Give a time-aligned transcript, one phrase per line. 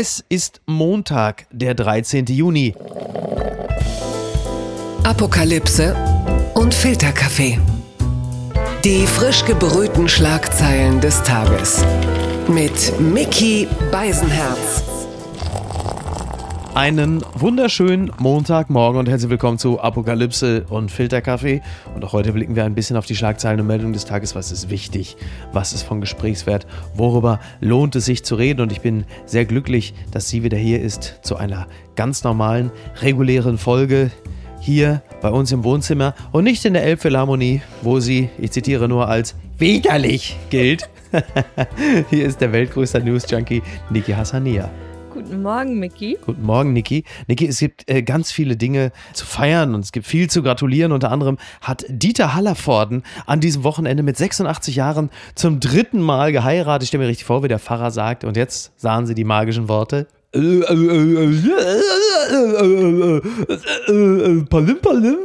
[0.00, 2.26] Es ist Montag, der 13.
[2.26, 2.72] Juni.
[5.02, 5.96] Apokalypse
[6.54, 7.58] und Filterkaffee.
[8.84, 11.84] Die frisch gebrühten Schlagzeilen des Tages.
[12.46, 14.97] Mit Mickey Beisenherz.
[16.74, 21.60] Einen wunderschönen Montagmorgen und herzlich willkommen zu Apokalypse und Filterkaffee.
[21.94, 24.34] Und auch heute blicken wir ein bisschen auf die Schlagzeilen und Meldungen des Tages.
[24.34, 25.16] Was ist wichtig?
[25.52, 26.66] Was ist von Gesprächswert?
[26.94, 28.60] Worüber lohnt es sich zu reden?
[28.60, 32.70] Und ich bin sehr glücklich, dass sie wieder hier ist zu einer ganz normalen,
[33.02, 34.10] regulären Folge
[34.60, 39.08] hier bei uns im Wohnzimmer und nicht in der Elbphilharmonie, wo sie, ich zitiere nur,
[39.08, 40.88] als widerlich gilt.
[42.10, 44.70] hier ist der weltgrößte News-Junkie Niki Hassania.
[45.18, 46.16] Guten Morgen, Micky.
[46.24, 47.02] Guten Morgen, Niki.
[47.26, 50.92] Niki, es gibt äh, ganz viele Dinge zu feiern und es gibt viel zu gratulieren.
[50.92, 56.84] Unter anderem hat Dieter Hallervorden an diesem Wochenende mit 86 Jahren zum dritten Mal geheiratet.
[56.84, 58.22] Ich stelle mir richtig vor, wie der Pfarrer sagt.
[58.22, 60.06] Und jetzt sahen Sie die magischen Worte.
[63.48, 65.18] Palim, palim.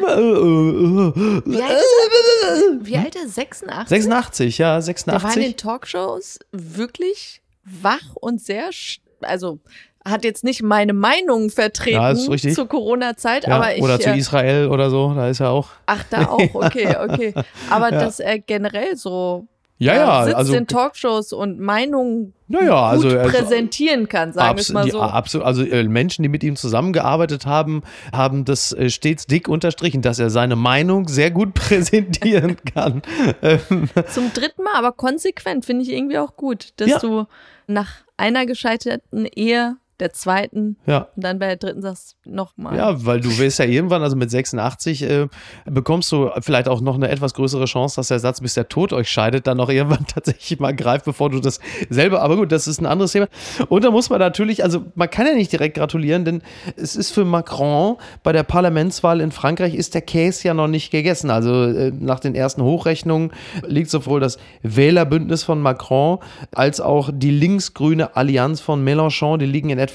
[1.46, 2.86] Wie alt ist er?
[2.86, 3.86] Wie alt ist er?
[3.88, 3.88] 86?
[3.90, 5.44] 86, ja, Der war in 86.
[5.44, 9.60] den Talkshows wirklich wach und sehr, sch- also
[10.06, 12.14] hat jetzt nicht meine Meinung vertreten Ja,
[12.54, 13.82] zur Corona-Zeit, Ja, aber ich.
[13.82, 15.70] oder zu äh, Israel oder so, da ist er auch.
[15.86, 17.34] Ach, da auch, okay, okay.
[17.70, 19.48] Aber dass er generell so
[19.80, 24.32] Ja, ja, sitzt also in Talkshows und Meinungen Ja, ja, also gut ist- präsentieren kann,
[24.32, 25.02] sagen wir mal die- so.
[25.02, 27.82] absolut, also äh, Menschen, die mit ihm zusammengearbeitet haben,
[28.14, 33.02] haben das äh, stets dick unterstrichen, dass er seine Meinung sehr gut präsentieren kann.
[33.42, 37.00] Ähm, Zum dritten Mal, aber konsequent finde ich irgendwie auch gut, dass Ja.
[37.00, 37.26] du
[37.68, 41.08] nach einer gescheiterten Ehe, der zweiten ja.
[41.16, 42.76] und dann bei der dritten sagst, nochmal.
[42.76, 45.28] Ja, weil du wirst ja irgendwann, also mit 86, äh,
[45.66, 48.92] bekommst du vielleicht auch noch eine etwas größere Chance, dass der Satz, bis der Tod
[48.92, 52.22] euch scheidet, dann auch irgendwann tatsächlich mal greift, bevor du das selber.
[52.22, 53.28] Aber gut, das ist ein anderes Thema.
[53.70, 56.42] Und da muss man natürlich, also man kann ja nicht direkt gratulieren, denn
[56.76, 60.92] es ist für Macron bei der Parlamentswahl in Frankreich ist der Käse ja noch nicht
[60.92, 61.30] gegessen.
[61.30, 63.32] Also äh, nach den ersten Hochrechnungen
[63.66, 66.20] liegt sowohl das Wählerbündnis von Macron
[66.52, 69.93] als auch die linksgrüne Allianz von Mélenchon, die liegen in etwa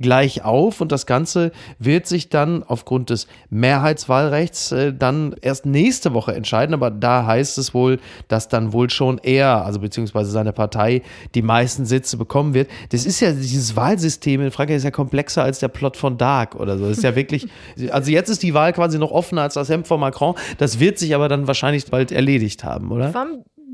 [0.00, 6.14] gleich auf und das Ganze wird sich dann aufgrund des Mehrheitswahlrechts äh, dann erst nächste
[6.14, 7.98] Woche entscheiden, aber da heißt es wohl,
[8.28, 11.02] dass dann wohl schon er, also beziehungsweise seine Partei,
[11.34, 12.68] die meisten Sitze bekommen wird.
[12.90, 16.54] Das ist ja, dieses Wahlsystem in Frankreich ist ja komplexer als der Plot von Dark
[16.54, 16.88] oder so.
[16.88, 17.48] Das ist ja wirklich,
[17.90, 20.34] also jetzt ist die Wahl quasi noch offener als das Hemd von Macron.
[20.58, 23.06] Das wird sich aber dann wahrscheinlich bald erledigt haben, oder?
[23.06, 23.12] Ein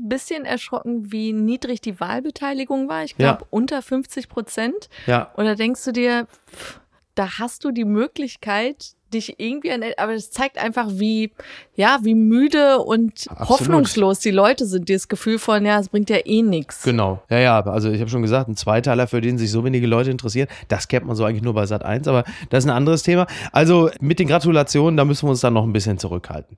[0.09, 3.03] bisschen erschrocken, wie niedrig die Wahlbeteiligung war.
[3.03, 3.33] Ich Ja.
[3.33, 4.89] glaube, unter 50 Prozent.
[5.07, 5.31] Ja.
[5.35, 6.79] Und da denkst du dir, pff,
[7.15, 11.31] da hast du die Möglichkeit, dich irgendwie an, aber es zeigt einfach, wie,
[11.75, 13.49] ja, wie müde und Absolut.
[13.49, 14.89] hoffnungslos die Leute sind.
[14.89, 16.81] Dieses Gefühl von, ja, es bringt ja eh nichts.
[16.81, 17.21] Genau.
[17.29, 20.09] Ja, ja, also ich habe schon gesagt, ein Zweiteiler, für den sich so wenige Leute
[20.09, 23.03] interessieren, das kennt man so eigentlich nur bei Sat 1, aber das ist ein anderes
[23.03, 23.27] Thema.
[23.51, 26.57] Also mit den Gratulationen, da müssen wir uns dann noch ein bisschen zurückhalten.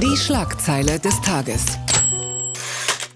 [0.00, 1.78] Die Schlagzeile des Tages.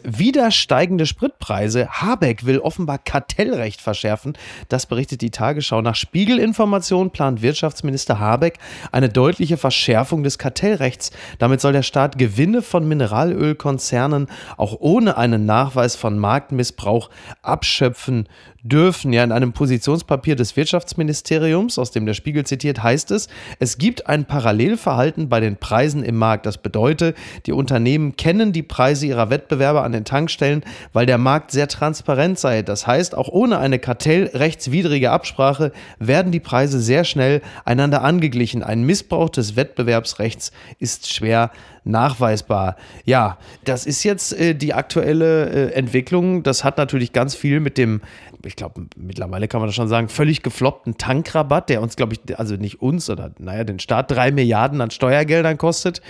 [0.06, 1.88] Wieder steigende Spritpreise.
[1.88, 4.34] Habeck will offenbar Kartellrecht verschärfen.
[4.68, 5.80] Das berichtet die Tagesschau.
[5.80, 8.58] Nach Spiegelinformation plant Wirtschaftsminister Habeck
[8.92, 11.10] eine deutliche Verschärfung des Kartellrechts.
[11.38, 14.26] Damit soll der Staat Gewinne von Mineralölkonzernen
[14.58, 17.08] auch ohne einen Nachweis von Marktmissbrauch
[17.40, 18.28] abschöpfen
[18.64, 19.12] dürfen.
[19.12, 23.28] Ja, in einem Positionspapier des Wirtschaftsministeriums, aus dem der Spiegel zitiert, heißt es,
[23.60, 26.46] es gibt ein Parallelverhalten bei den Preisen im Markt.
[26.46, 27.16] Das bedeutet,
[27.46, 32.38] die Unternehmen kennen die Preise ihrer Wettbewerber an den Tankstellen, weil der Markt sehr transparent
[32.38, 32.62] sei.
[32.62, 38.62] Das heißt, auch ohne eine kartellrechtswidrige Absprache werden die Preise sehr schnell einander angeglichen.
[38.62, 41.50] Ein Missbrauch des Wettbewerbsrechts ist schwer
[41.84, 42.76] nachweisbar.
[43.04, 46.42] Ja, das ist jetzt äh, die aktuelle äh, Entwicklung.
[46.42, 48.00] Das hat natürlich ganz viel mit dem,
[48.46, 52.38] ich glaube, mittlerweile kann man das schon sagen, völlig gefloppten Tankrabatt, der uns, glaube ich,
[52.38, 56.02] also nicht uns oder naja, den Staat drei Milliarden an Steuergeldern kostet.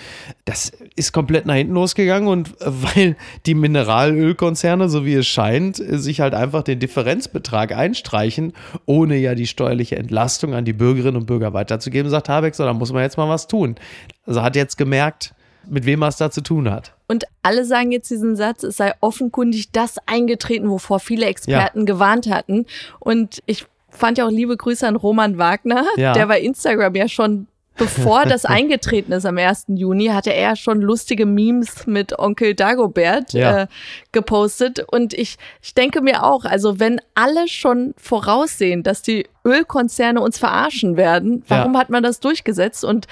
[0.44, 5.78] Das ist komplett nach hinten losgegangen und äh, weil die Mineralölkonzerne, so wie es scheint,
[5.80, 8.52] äh, sich halt einfach den Differenzbetrag einstreichen,
[8.86, 12.72] ohne ja die steuerliche Entlastung an die Bürgerinnen und Bürger weiterzugeben, sagt Habeck, so, da
[12.72, 13.76] muss man jetzt mal was tun.
[14.26, 15.34] Also hat jetzt gemerkt,
[15.68, 16.92] mit wem er es da zu tun hat.
[17.08, 22.28] Und alle sagen jetzt diesen Satz, es sei offenkundig das eingetreten, wovor viele Experten gewarnt
[22.30, 22.66] hatten.
[23.00, 26.12] Und ich fand ja auch liebe Grüße an Roman Wagner, Ja.
[26.14, 27.46] der bei Instagram ja schon
[27.76, 29.64] bevor das eingetreten ist am 1.
[29.68, 33.62] Juni, hatte er schon lustige Memes mit Onkel Dagobert Ja.
[33.62, 33.66] äh,
[34.12, 34.78] gepostet.
[34.90, 40.38] Und ich, ich denke mir auch, also wenn alle schon voraussehen, dass die Ölkonzerne uns
[40.38, 41.80] verarschen werden, warum Ja.
[41.80, 42.84] hat man das durchgesetzt?
[42.84, 43.06] Und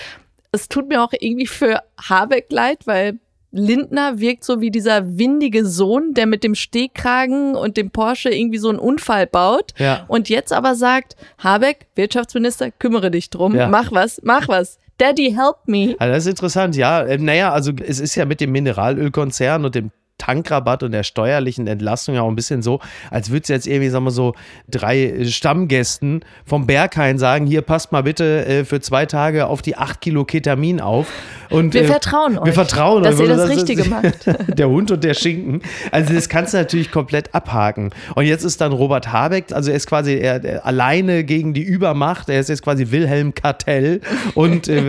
[0.53, 3.19] es tut mir auch irgendwie für Habeck leid, weil
[3.55, 8.57] Lindner wirkt so wie dieser windige Sohn, der mit dem Stehkragen und dem Porsche irgendwie
[8.59, 9.73] so einen Unfall baut.
[9.79, 10.05] Ja.
[10.09, 13.69] Und jetzt aber sagt, Habeck, Wirtschaftsminister, kümmere dich drum, Ja.
[13.69, 14.79] mach was, mach was.
[14.99, 15.97] Daddy, help me.
[15.99, 17.03] Also das ist interessant, ja.
[17.03, 19.91] äh, Naja, also es ist ja mit dem Mineralölkonzern und dem
[20.23, 22.79] Tankrabatt und der steuerlichen Entlastung ja auch ein bisschen so,
[23.11, 24.35] als würde es jetzt irgendwie, sagen wir so,
[24.71, 29.77] drei Stammgästen vom Berghain sagen, hier passt mal bitte äh, für zwei Tage auf die
[29.77, 31.09] acht Kilo Ketamin auf.
[31.51, 33.29] Und, Wir äh, vertrauen euch, Wir vertrauen dass euch.
[33.29, 34.27] ihr das Richtige macht.
[34.59, 35.63] Der Hund und der Schinken.
[35.91, 37.91] Also das kannst du natürlich komplett abhaken.
[38.15, 41.63] Und jetzt ist dann Robert Habeck, also er ist quasi er, er, alleine gegen die
[41.63, 42.29] Übermacht.
[42.29, 44.01] Er ist jetzt quasi Wilhelm Kartell.
[44.35, 44.83] Und äh,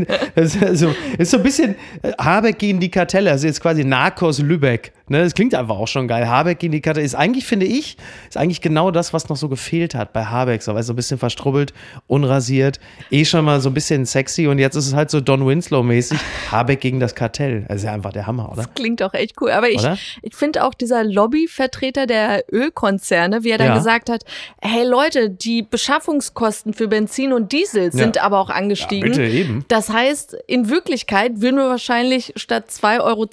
[0.34, 3.30] also, ist so ein bisschen äh, Habeck gegen die Kartelle.
[3.30, 4.79] Also jetzt quasi Narcos Lübeck.
[4.82, 6.28] like Ne, das klingt einfach auch schon geil.
[6.28, 7.96] Habeck gegen die Kartelle ist eigentlich, finde ich,
[8.28, 10.62] ist eigentlich genau das, was noch so gefehlt hat bei Habeck.
[10.62, 11.74] So, weil so ein bisschen verstrubbelt,
[12.06, 12.78] unrasiert,
[13.10, 14.46] eh schon mal so ein bisschen sexy.
[14.46, 16.16] Und jetzt ist es halt so Don Winslow-mäßig.
[16.52, 17.64] Habeck gegen das Kartell.
[17.66, 18.66] Das ist ja einfach der Hammer, oder?
[18.72, 19.50] Klingt auch echt cool.
[19.50, 19.98] Aber ich, Oder?
[20.22, 23.74] ich finde auch dieser Lobbyvertreter der Ölkonzerne, wie er dann Ja.
[23.78, 24.22] gesagt hat,
[24.62, 29.10] hey Leute, die Beschaffungskosten für Benzin und Diesel sind aber auch angestiegen.
[29.10, 29.64] bitte, eben.
[29.66, 33.26] Das heißt, in Wirklichkeit würden wir wahrscheinlich statt 2,20 Euro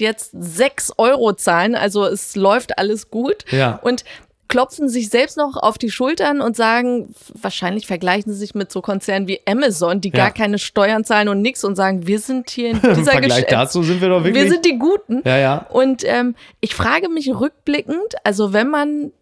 [0.00, 1.74] jetzt 6 Euro zahlen.
[1.74, 3.44] Also es läuft alles gut.
[3.50, 3.76] Ja.
[3.82, 4.04] Und
[4.46, 8.82] klopfen sich selbst noch auf die Schultern und sagen, wahrscheinlich vergleichen sie sich mit so
[8.82, 10.16] Konzernen wie Amazon, die Ja.
[10.26, 13.46] gar keine Steuern zahlen und nix und sagen, wir sind hier in Im dieser Vergleich
[13.46, 14.44] Geschäfts- dazu sind wir doch wirklich.
[14.44, 15.22] wir sind die Guten.
[15.24, 15.66] Ja, ja.
[15.70, 19.12] Und ähm, ich frage mich rückblickend, also wenn man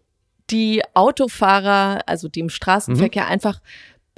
[0.51, 2.49] die Autofahrer, also die im Mhm.
[2.51, 3.59] Straßenverkehr einfach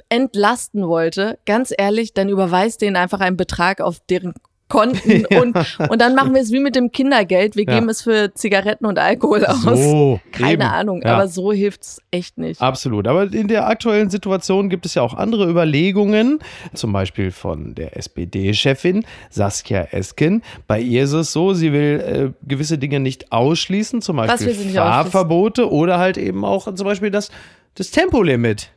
[0.08, 4.34] entlasten wollte, ganz ehrlich, dann überweist denen einfach einen Betrag auf deren
[4.68, 5.56] Konten und,
[5.88, 7.54] und dann machen wir es wie mit dem Kindergeld.
[7.56, 7.74] Wir Ja.
[7.74, 9.62] geben es für Zigaretten und Alkohol aus.
[9.62, 10.62] So, Keine eben.
[10.62, 11.14] Ahnung, Ja.
[11.14, 12.60] aber so hilft's echt nicht.
[12.60, 13.06] Absolut.
[13.06, 16.40] Aber in der aktuellen Situation gibt es ja auch andere Überlegungen,
[16.74, 20.42] zum Beispiel von der SPD-Chefin Saskia Esken.
[20.66, 25.70] Bei ihr ist es so, sie will äh, gewisse Dinge nicht ausschließen, zum Beispiel Fahrverbote
[25.70, 27.30] oder halt eben auch zum Beispiel das,
[27.74, 28.70] das Tempolimit.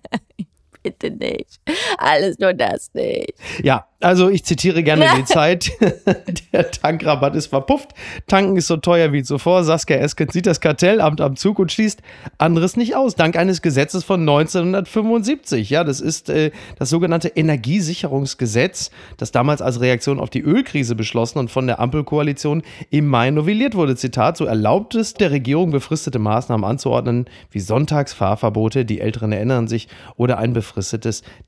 [0.84, 1.62] Bitte nicht.
[1.98, 3.34] Alles nur das nicht.
[3.64, 5.72] Ja, also ich zitiere gerne die Zeit.
[6.54, 7.92] Der Tankrabatt ist verpufft.
[8.28, 9.64] Tanken ist so teuer wie zuvor.
[9.64, 12.02] Saskia Esken sieht das Kartellamt am Zug und schließt
[12.38, 13.16] anderes nicht aus.
[13.16, 15.70] Dank eines Gesetzes von 1975.
[15.70, 21.40] Ja, das ist äh, das sogenannte Energiesicherungsgesetz, das damals als Reaktion auf die Ölkrise beschlossen
[21.40, 23.96] und von der Ampelkoalition im Mai novelliert wurde.
[23.96, 29.88] Zitat, so erlaubt es der Regierung, befristete Maßnahmen anzuordnen, wie Sonntagsfahrverbote, die Älteren erinnern sich,
[30.18, 30.73] oder ein befristetes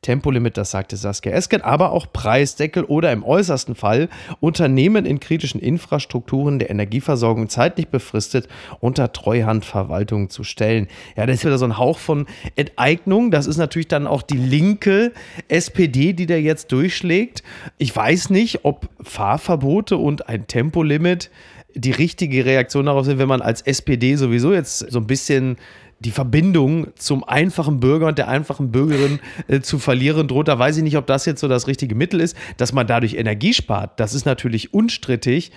[0.01, 5.59] Tempolimit, das sagte Saskia Esken, aber auch Preisdeckel oder im äußersten Fall Unternehmen in kritischen
[5.59, 8.47] Infrastrukturen der Energieversorgung zeitlich befristet
[8.79, 10.87] unter Treuhandverwaltung zu stellen.
[11.15, 13.31] Ja, das ist wieder so ein Hauch von Enteignung.
[13.31, 15.11] Das ist natürlich dann auch die linke
[15.47, 17.43] SPD, die da jetzt durchschlägt.
[17.77, 21.29] Ich weiß nicht, ob Fahrverbote und ein Tempolimit
[21.75, 25.57] die richtige Reaktion darauf sind, wenn man als SPD sowieso jetzt so ein bisschen
[25.99, 30.47] die Verbindung zum einfachen Bürger und der einfachen Bürgerin äh, zu verlieren droht.
[30.47, 33.15] Da weiß ich nicht, ob das jetzt so das richtige Mittel ist, dass man dadurch
[33.15, 33.99] Energie spart.
[33.99, 35.51] Das ist natürlich unstrittig.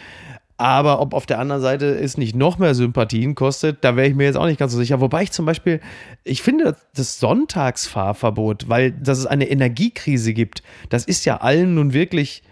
[0.61, 4.17] Aber ob auf der anderen Seite es nicht noch mehr Sympathien kostet, da wäre ich
[4.17, 5.01] mir jetzt auch nicht ganz so sicher.
[5.01, 5.81] Wobei ich zum Beispiel,
[6.25, 11.93] ich finde das Sonntagsfahrverbot, weil dass es eine Energiekrise gibt, das ist ja allen nun
[11.93, 12.43] wirklich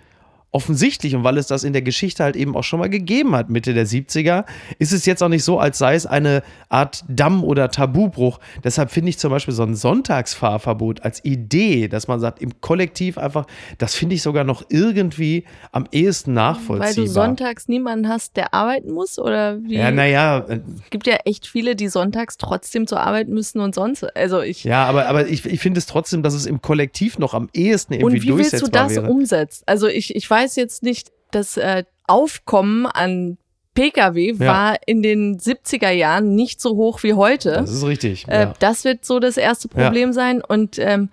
[0.57, 3.51] offensichtlich und weil es das in der Geschichte halt eben auch schon mal gegeben hat,
[3.51, 4.47] Mitte der 70er,
[4.79, 8.41] ist es jetzt auch nicht so, als sei es eine Art Damm- oder Tabubruch.
[8.65, 13.19] Deshalb finde ich zum Beispiel so ein Sonntagsfahrverbot als Idee, dass man sagt, im Kollektiv
[13.19, 13.45] einfach,
[13.77, 16.87] das finde ich sogar noch irgendwie am ehesten nachvollziehbar.
[16.87, 19.19] Weil du sonntags niemanden hast, der arbeiten muss?
[19.19, 19.75] Oder wie?
[19.75, 24.05] Ja, naja, Es gibt ja echt viele, die sonntags trotzdem zur Arbeit müssen und sonst.
[24.17, 24.65] Also ich.
[24.65, 27.93] ja, aber, aber ich, ich finde es trotzdem, dass es im Kollektiv noch am ehesten
[27.93, 29.11] irgendwie und wie willst du durchsetzbar das wäre.
[29.11, 29.63] umsetzen?
[29.67, 33.37] Also ich, ich weiß jetzt nicht, das äh, Aufkommen an
[33.75, 34.47] Pkw Ja.
[34.47, 37.51] war in den 70er Jahren nicht so hoch wie heute.
[37.51, 38.27] Das ist richtig.
[38.29, 38.55] Äh, ja.
[38.61, 40.41] Das wird so das erste Problem sein.
[40.43, 41.11] Und ähm,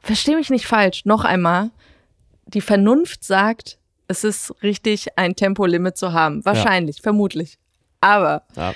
[0.00, 1.70] verstehe mich nicht falsch, noch einmal,
[2.46, 3.78] die Vernunft sagt,
[4.08, 6.44] es ist richtig, ein Tempolimit zu haben.
[6.44, 7.58] Wahrscheinlich, vermutlich.
[8.00, 8.72] Aber Ja.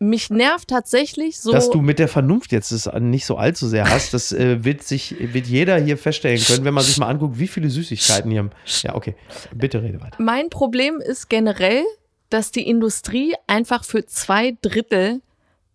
[0.00, 1.52] Mich nervt tatsächlich so.
[1.52, 4.82] Dass du mit der Vernunft jetzt es nicht so allzu sehr hast, das äh, wird
[4.82, 8.50] sich, wird jeder hier feststellen können, wenn man sich mal anguckt, wie viele Süßigkeiten hier.
[8.82, 9.14] Ja, okay.
[9.54, 10.16] Bitte rede weiter.
[10.18, 11.84] Mein Problem ist generell,
[12.30, 15.20] dass die Industrie einfach für zwei Drittel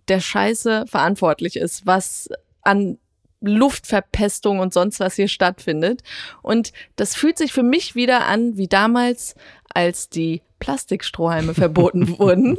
[0.08, 2.28] der Scheiße verantwortlich ist, was
[2.64, 2.98] an
[3.42, 6.02] Luftverpestung und sonst was hier stattfindet.
[6.42, 9.36] Und das fühlt sich für mich wieder an wie damals,
[9.74, 12.58] als die Plastikstrohhalme verboten wurden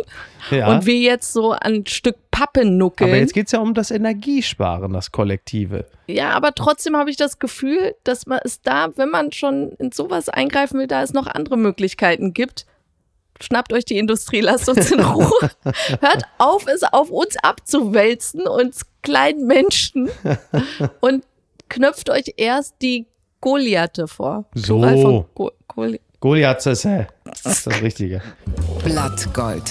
[0.52, 0.68] Ja.
[0.68, 3.10] und wir jetzt so ein Stück Pappe nuckeln.
[3.10, 5.86] Aber jetzt geht es ja um das Energiesparen, das Kollektive.
[6.06, 9.90] Ja, aber trotzdem habe ich das Gefühl, dass man es da, wenn man schon in
[9.90, 12.64] sowas eingreifen will, da es noch andere Möglichkeiten gibt.
[13.40, 15.28] Schnappt euch die Industrie, lasst uns in Ruhe.
[16.00, 20.10] Hört auf, es auf uns abzuwälzen, uns kleinen Menschen.
[21.00, 21.24] Und
[21.68, 23.06] knöpft euch erst die
[23.40, 24.44] Goliathe vor.
[24.54, 25.26] So.
[25.34, 28.22] Go Goli Goliath, das ist das Richtige.
[28.84, 29.64] Blattgold.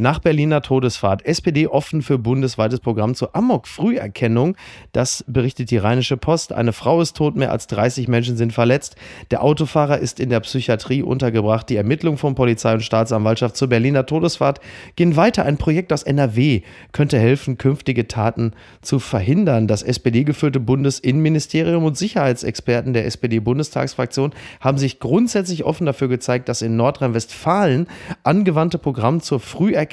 [0.00, 1.26] Nach Berliner Todesfahrt.
[1.26, 4.56] SPD offen für bundesweites Programm zur Amok-Früherkennung.
[4.92, 6.54] Das berichtet die Rheinische Post.
[6.54, 8.96] Eine Frau ist tot, mehr als 30 Menschen sind verletzt.
[9.30, 11.68] Der Autofahrer ist in der Psychiatrie untergebracht.
[11.68, 14.60] Die Ermittlungen von Polizei und Staatsanwaltschaft zur Berliner Todesfahrt
[14.96, 15.44] gehen weiter.
[15.44, 19.66] Ein Projekt aus NRW könnte helfen, künftige Taten zu verhindern.
[19.66, 26.76] Das SPD-geführte Bundesinnenministerium und Sicherheitsexperten der SPD-Bundestagsfraktion haben sich grundsätzlich offen dafür gezeigt, das in
[26.76, 27.86] Nordrhein-Westfalen
[28.22, 29.89] angewandte Programm zur Früherkennung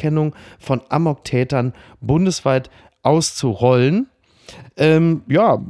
[0.59, 2.69] von Amok-Tätern bundesweit
[3.03, 4.07] auszurollen.
[4.77, 5.61] Ähm, ja,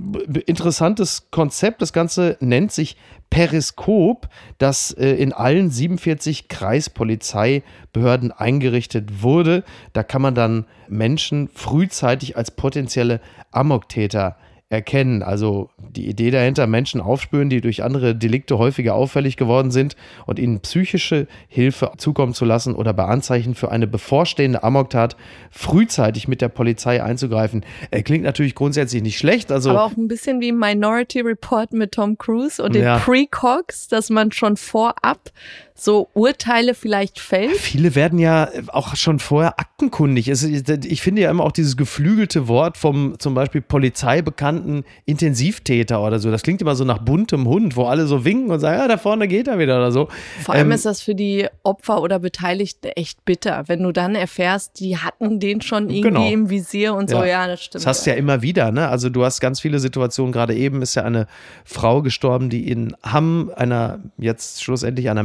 [0.46, 1.81] interessantes Konzept.
[1.81, 2.98] Das Ganze nennt sich
[3.29, 9.63] Periskop, das äh, in allen 47 Kreispolizeibehörden eingerichtet wurde.
[9.93, 13.19] Da kann man dann Menschen frühzeitig als potenzielle
[13.51, 14.38] Amoktäter
[14.69, 15.24] erkennen.
[15.24, 19.95] Also die Idee dahinter, Menschen aufspüren, die durch andere Delikte häufiger auffällig geworden sind
[20.25, 25.15] und ihnen psychische Hilfe zukommen zu lassen oder bei Anzeichen für eine bevorstehende Amoktat
[25.51, 27.65] frühzeitig mit der Polizei einzugreifen.
[27.91, 29.53] Äh, klingt natürlich grundsätzlich nicht schlecht.
[29.53, 32.97] Also Aber auch ein bisschen wie Minority Report mit Tom Cruise und den Ja.
[32.97, 35.31] Precogs, dass man schon vorab
[35.79, 37.55] so Urteile vielleicht fällt.
[37.57, 40.27] Viele werden ja auch schon vorher aktenkundig.
[40.27, 46.31] Ich finde ja immer auch dieses geflügelte Wort vom zum Beispiel polizeibekannten Intensivtäter oder so.
[46.31, 48.98] Das klingt immer so nach buntem Hund, wo alle so winken und sagen, ja, da
[48.98, 50.07] vorne geht er wieder oder so.
[50.43, 54.15] Vor allem Ähm, ist das für die Opfer oder Beteiligten echt bitter, wenn du dann
[54.15, 56.27] erfährst, die hatten den schon irgendwie Genau.
[56.29, 57.24] im Visier und so.
[57.24, 57.84] Ja, das stimmt.
[57.84, 58.88] Das hast du ja immer wieder, ne?
[58.88, 60.31] Also du hast ganz viele Situationen.
[60.31, 61.27] Gerade eben ist ja eine
[61.65, 65.24] Frau gestorben, die in Hamm einer jetzt schlussendlich einer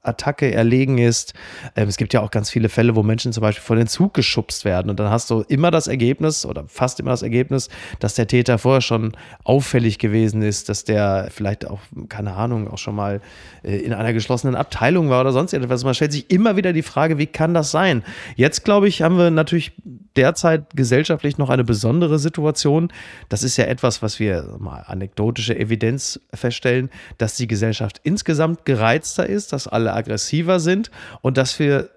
[0.00, 1.34] Messerattacke erlegen ist.
[1.76, 4.14] Ähm, es gibt ja auch ganz viele Fälle, wo Menschen zum Beispiel vor den Zug
[4.14, 4.90] geschubst werden.
[4.90, 8.58] Und dann hast du immer das Ergebnis oder fast immer das Ergebnis, dass der Täter
[8.58, 9.12] vorher schon
[9.44, 13.20] auffällig gewesen ist, dass der vielleicht auch, keine Ahnung, auch schon mal
[13.62, 15.84] äh, in einer geschlossenen Abteilung war oder sonst etwas.
[15.84, 18.02] Man stellt sich immer wieder die Frage, wie kann das sein?
[18.36, 19.72] Jetzt, glaube ich, haben wir natürlich
[20.16, 22.92] derzeit gesellschaftlich noch eine besondere Situation.
[23.28, 29.26] Das ist ja etwas, was wir mal anekdotische Evidenz feststellen, dass die Gesellschaft insgesamt gereizter
[29.26, 30.90] ist, dass alle aggressiver sind
[31.22, 31.90] und dass wir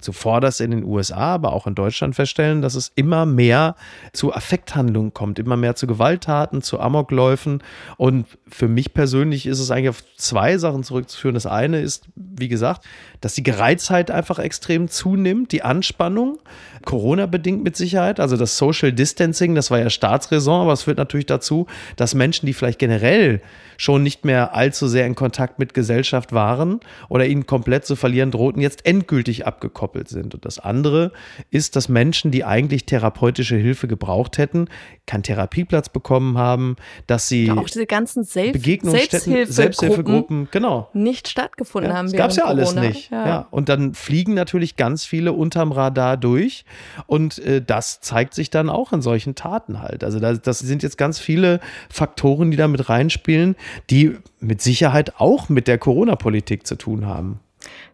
[0.00, 3.76] zuvorderst in den USA, aber auch in Deutschland feststellen, dass es immer mehr
[4.12, 7.62] zu Affekthandlungen kommt, immer mehr zu Gewalttaten, zu Amokläufen.
[7.96, 11.34] Und für mich persönlich ist es eigentlich auf zwei Sachen zurückzuführen.
[11.34, 12.84] Das eine ist, wie gesagt,
[13.20, 16.38] dass die Gereiztheit einfach extrem zunimmt, die Anspannung,
[16.84, 18.20] Corona-bedingt mit Sicherheit.
[18.20, 21.66] Also das Social Distancing, das war ja Staatsräson, aber es führt natürlich dazu,
[21.96, 23.42] dass Menschen, die vielleicht generell
[23.76, 28.30] schon nicht mehr allzu sehr in Kontakt mit Gesellschaft waren oder ihn komplett zu verlieren
[28.30, 30.34] drohten, jetzt endgültig abgekoppelt sind.
[30.34, 31.12] Und das andere
[31.50, 34.68] ist, dass Menschen, die eigentlich therapeutische Hilfe gebraucht hätten,
[35.06, 40.88] keinen Therapieplatz bekommen haben, dass sie Ja, auch diese ganzen Selbst Selbsthilfegruppen Selbsthilfegruppen, genau.
[40.92, 42.06] nicht stattgefunden Ja, haben.
[42.06, 42.88] das gab es ja alles Corona.
[42.88, 43.10] nicht.
[43.10, 43.46] Ja.
[43.50, 46.64] Und dann fliegen natürlich ganz viele unterm Radar durch.
[47.06, 50.04] Und äh, das zeigt sich dann auch in solchen Taten halt.
[50.04, 53.56] Also das, das sind jetzt ganz viele Faktoren, die da mit reinspielen,
[53.90, 57.40] die mit Sicherheit auch mit der Corona-Politik zu tun haben.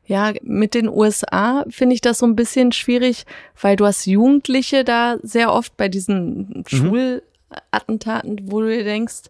[0.06, 3.24] Ja, mit den USA finde ich das so ein bisschen schwierig,
[3.60, 9.24] weil du hast Jugendliche da sehr oft bei diesen Schulattentaten, wo du dir denkst,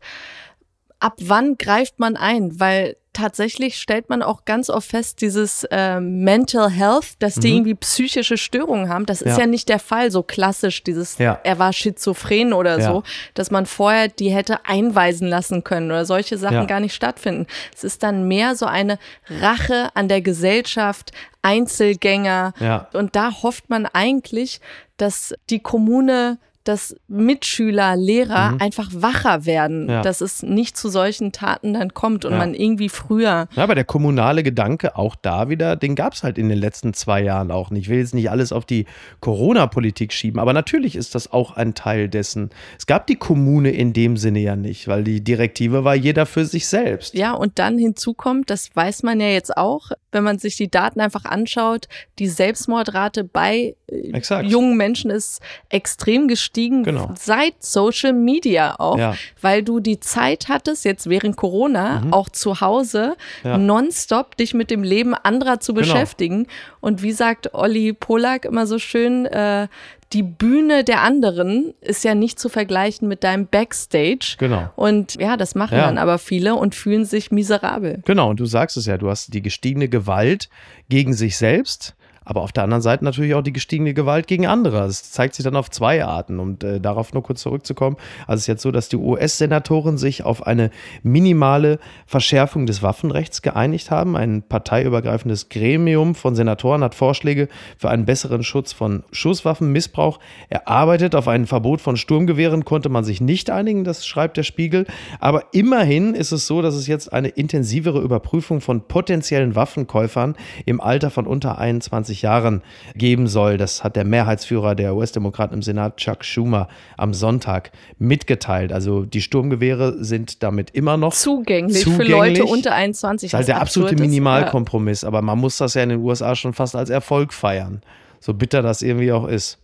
[1.01, 2.59] ab wann greift man ein?
[2.61, 7.75] Weil tatsächlich stellt man auch ganz oft fest, dieses äh, Mental Health, dass die irgendwie
[7.75, 9.07] psychische Störungen haben.
[9.07, 9.33] Das ist Mhm.
[9.33, 9.41] Ja.
[9.41, 11.41] ja nicht der Fall, so klassisch, dieses, Ja.
[11.43, 12.93] er war schizophren oder Ja.
[12.93, 16.65] so, dass man vorher die hätte einweisen lassen können oder solche Sachen Ja.
[16.67, 17.47] gar nicht stattfinden.
[17.75, 18.99] Es ist dann mehr so eine
[19.31, 22.53] Rache an der Gesellschaft, Einzelgänger.
[22.61, 22.89] Ja.
[22.93, 24.61] Und da hofft man eigentlich,
[24.99, 29.91] dass die Kommune dass Mitschüler, Lehrer einfach wacher werden, Mhm.
[29.91, 30.03] Ja.
[30.03, 32.39] dass es nicht zu solchen Taten dann kommt und Ja.
[32.39, 36.39] man irgendwie früher Ja, aber der kommunale Gedanke, auch da wieder, den gab es halt
[36.39, 37.85] in den letzten zwei Jahren auch nicht.
[37.85, 38.87] Ich will jetzt nicht alles auf die
[39.21, 42.51] Corona-Politik schieben, aber natürlich ist das auch ein Teil dessen.
[42.79, 46.45] Es gab die Kommune in dem Sinne ja nicht, weil die Direktive war jeder für
[46.45, 47.15] sich selbst.
[47.15, 50.71] Ja, und dann hinzu kommt, das weiß man ja jetzt auch, wenn man sich die
[50.71, 51.87] Daten einfach anschaut,
[52.19, 57.13] die Selbstmordrate bei äh, jungen Menschen ist extrem gestiegen genau.
[57.19, 59.15] seit Social Media auch, ja.
[59.43, 62.13] weil du die Zeit hattest, jetzt während Corona, mhm.
[62.15, 63.59] auch zu Hause, ja.
[63.59, 65.87] nonstop dich mit dem Leben anderer zu genau.
[65.87, 66.47] beschäftigen.
[66.81, 69.69] Und wie sagt Olli Polak immer so schön, äh,
[70.13, 74.37] die Bühne der anderen ist ja nicht zu vergleichen mit deinem Backstage.
[74.39, 74.71] Genau.
[74.77, 75.87] Und ja, das machen ja.
[75.87, 78.03] dann aber viele und fühlen sich miserabel.
[78.05, 80.49] Genau, und du sagst es ja, du hast die gestiegene Gewalt
[80.89, 81.97] gegen sich selbst
[82.27, 84.81] aber auf der anderen Seite natürlich auch die gestiegene Gewalt gegen andere.
[84.81, 86.41] Das zeigt sich dann auf zwei Arten.
[86.41, 87.97] Und äh, darauf nur kurz zurückzukommen.
[88.27, 90.71] Also es ist jetzt so, dass die US-Senatoren sich auf eine
[91.05, 94.17] minimale Verschärfung des Waffenrechts geeinigt haben.
[94.17, 97.47] Ein parteiübergreifendes Gremium von Senatoren hat Vorschläge
[97.79, 100.19] für einen besseren Schutz von Schusswaffenmissbrauch
[100.49, 101.15] erarbeitet.
[101.15, 104.85] Auf ein Verbot von Sturmgewehren konnte man sich nicht einigen, das schreibt der Spiegel.
[105.21, 110.81] Aber immerhin ist es so, dass es jetzt eine intensivere Überprüfung von potenziellen Waffenkäufern im
[110.81, 112.63] Alter von unter 21 20 Jahren
[112.95, 113.57] geben soll.
[113.57, 118.73] Das hat der Mehrheitsführer der US-Demokraten im Senat, Chuck Schumer, am Sonntag mitgeteilt.
[118.73, 122.07] Also die Sturmgewehre sind damit immer noch zugänglich, zugänglich.
[122.07, 123.31] für Leute unter 21.
[123.31, 126.53] Das ist halt der absolute Minimalkompromiss, aber man muss das ja in den USA schon
[126.53, 127.83] fast als Erfolg feiern.
[128.21, 129.59] So bitter das irgendwie auch ist.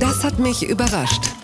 [0.00, 1.39] Das hat mich überrascht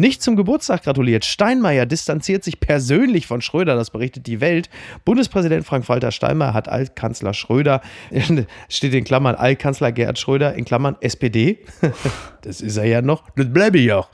[0.00, 1.24] nicht zum Geburtstag gratuliert.
[1.24, 4.70] Steinmeier distanziert sich persönlich von Schröder, das berichtet die Welt.
[5.04, 7.82] Bundespräsident Frank-Walter Steinmeier hat Altkanzler Schröder,
[8.68, 11.58] steht in Klammern Altkanzler Gerhard Schröder, in Klammern SPD,
[12.42, 14.08] das ist er ja noch, das bleibe ich auch,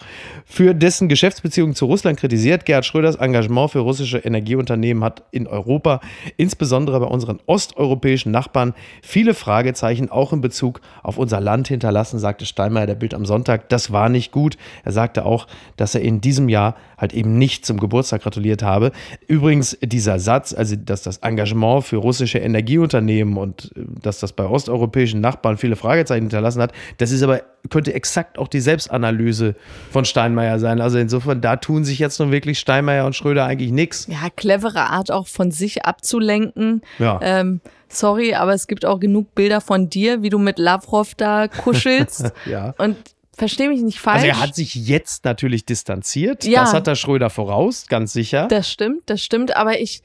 [0.45, 2.66] für dessen Geschäftsbeziehungen zu Russland kritisiert.
[2.66, 6.00] Gerhard Schröders Engagement für russische Energieunternehmen hat in Europa,
[6.37, 12.45] insbesondere bei unseren osteuropäischen Nachbarn, viele Fragezeichen auch in Bezug auf unser Land hinterlassen, sagte
[12.45, 13.69] Steinmeier der Bild am Sonntag.
[13.69, 14.57] Das war nicht gut.
[14.85, 18.92] Er sagte auch, dass er in diesem Jahr halt eben nicht zum Geburtstag gratuliert habe.
[19.26, 24.45] Übrigens, dieser Satz, also dass das Engagement für russische Energieunternehmen und äh, dass das bei
[24.45, 29.54] osteuropäischen Nachbarn viele Fragezeichen hinterlassen hat, das ist aber, könnte exakt auch die Selbstanalyse
[29.90, 30.80] von Steinmeier sein.
[30.80, 34.06] Also insofern, da tun sich jetzt nun wirklich Steinmeier und Schröder eigentlich nichts.
[34.09, 36.83] Ja, clevere Art auch von sich abzulenken.
[36.99, 37.18] Ja.
[37.23, 41.49] Ähm, sorry, aber es gibt auch genug Bilder von dir, wie du mit Lavrov da
[41.49, 42.33] kuschelst.
[42.47, 42.75] ja.
[42.78, 42.97] Und
[43.37, 44.23] verstehe mich nicht falsch.
[44.23, 46.45] Also er hat sich jetzt natürlich distanziert.
[46.45, 48.49] Ja, das hat der Schröder voraus, ganz sicher.
[48.49, 49.57] Das stimmt, das stimmt.
[49.57, 50.02] Aber ich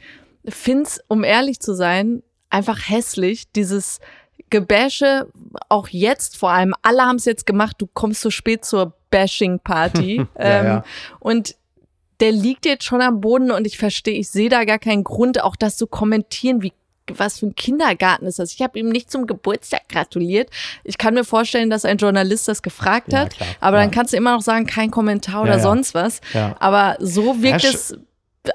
[0.47, 3.99] finde es, um ehrlich zu sein, einfach hässlich, dieses
[4.49, 5.27] Gebäsche,
[5.69, 6.73] auch jetzt vor allem.
[6.82, 10.17] Alle haben es jetzt gemacht, du kommst so spät zur Bashing-Party.
[10.17, 10.84] ja, ähm, ja.
[11.19, 11.55] Und
[12.19, 15.41] der liegt jetzt schon am Boden und ich verstehe, ich sehe da gar keinen Grund,
[15.41, 16.73] auch das zu kommentieren, wie
[17.07, 18.53] was für ein Kindergarten ist das?
[18.53, 20.49] Ich habe ihm nicht zum Geburtstag gratuliert.
[20.83, 23.83] Ich kann mir vorstellen, dass ein Journalist das gefragt hat, ja, aber ja.
[23.83, 26.21] dann kannst du immer noch sagen, kein Kommentar oder sonst was.
[26.59, 27.95] Aber so wirkt es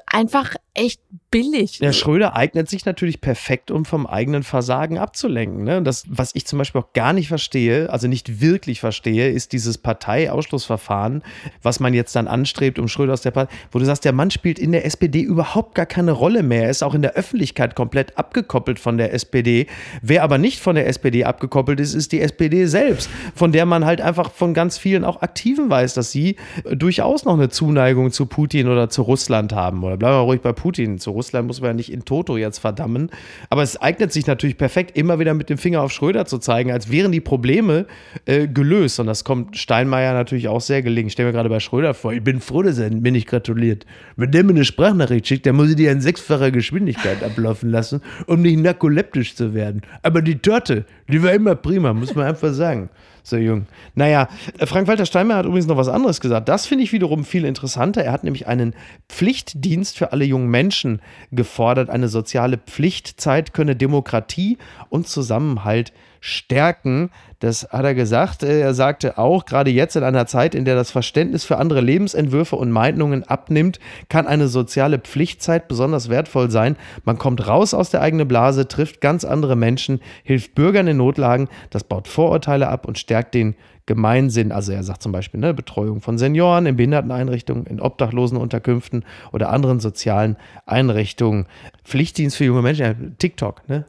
[0.06, 1.78] einfach echt billig.
[1.78, 5.64] Der Schröder eignet sich natürlich perfekt, um vom eigenen Versagen abzulenken.
[5.64, 5.82] Ne?
[5.82, 9.78] Das, was ich zum Beispiel auch gar nicht verstehe, also nicht wirklich verstehe, ist dieses
[9.78, 11.22] Parteiausschlussverfahren,
[11.62, 14.30] was man jetzt dann anstrebt, um Schröder aus der Partei, wo du sagst, der Mann
[14.30, 16.64] spielt in der SPD überhaupt gar keine Rolle mehr.
[16.64, 19.66] Er ist auch in der Öffentlichkeit komplett abgekoppelt von der SPD.
[20.02, 23.84] Wer aber nicht von der SPD abgekoppelt ist, ist die SPD selbst, von der man
[23.84, 28.26] halt einfach von ganz vielen auch Aktiven weiß, dass sie durchaus noch eine Zuneigung zu
[28.26, 29.84] Putin oder zu Russland haben.
[29.84, 30.56] Oder bleiben wir ruhig bei.
[30.56, 30.98] Putin.
[30.98, 33.11] Zu Russland muss man ja nicht in Toto jetzt verdammen.
[33.50, 36.70] Aber es eignet sich natürlich perfekt, immer wieder mit dem Finger auf Schröder zu zeigen,
[36.70, 37.87] als wären die Probleme
[38.26, 39.00] äh, gelöst.
[39.00, 41.09] Und das kommt Steinmeier natürlich auch sehr gelegen.
[41.09, 43.87] Ich stelle mir gerade bei Schröder vor, ich bin froh, dass er mir nicht gratuliert.
[44.16, 48.00] Wenn der mir eine Sprachnachricht schickt, dann muss ich die in sechsfacher Geschwindigkeit ablaufen lassen,
[48.26, 49.83] um nicht narkoleptisch zu werden.
[50.02, 52.90] Aber die Torte, die war immer prima, muss man einfach sagen
[53.28, 53.66] so jung.
[53.94, 56.48] Naja, äh, Frank-Walter Steinmeier hat übrigens noch was anderes gesagt.
[56.48, 58.04] Das finde ich wiederum viel interessanter.
[58.04, 58.74] Er hat nämlich einen
[59.08, 61.00] Pflichtdienst für alle jungen Menschen
[61.32, 61.90] gefordert.
[61.90, 64.58] Eine soziale Pflichtzeit könne Demokratie
[64.88, 67.11] und Zusammenhalt stärken.
[67.40, 68.42] Das hat er gesagt.
[68.42, 72.57] Er sagte auch, gerade jetzt in einer Zeit, in der das Verständnis für andere Lebensentwürfe
[72.57, 76.76] und Meinungen abnimmt, kann eine soziale Pflichtzeit besonders wertvoll sein.
[77.05, 81.48] Man kommt raus aus der eigenen Blase, trifft ganz andere Menschen, hilft Bürgern in Notlagen,
[81.70, 83.55] das baut Vorurteile ab und stärkt den
[83.87, 84.51] Gemeinsinn.
[84.53, 89.81] Also er sagt zum Beispiel ne, Betreuung von Senioren in Behinderteneinrichtungen, in Obdachlosenunterkünften oder anderen
[89.81, 91.46] sozialen Einrichtungen.
[91.85, 93.68] Pflichtdienst für junge Menschen, ja, TikTok.
[93.68, 93.85] Ne?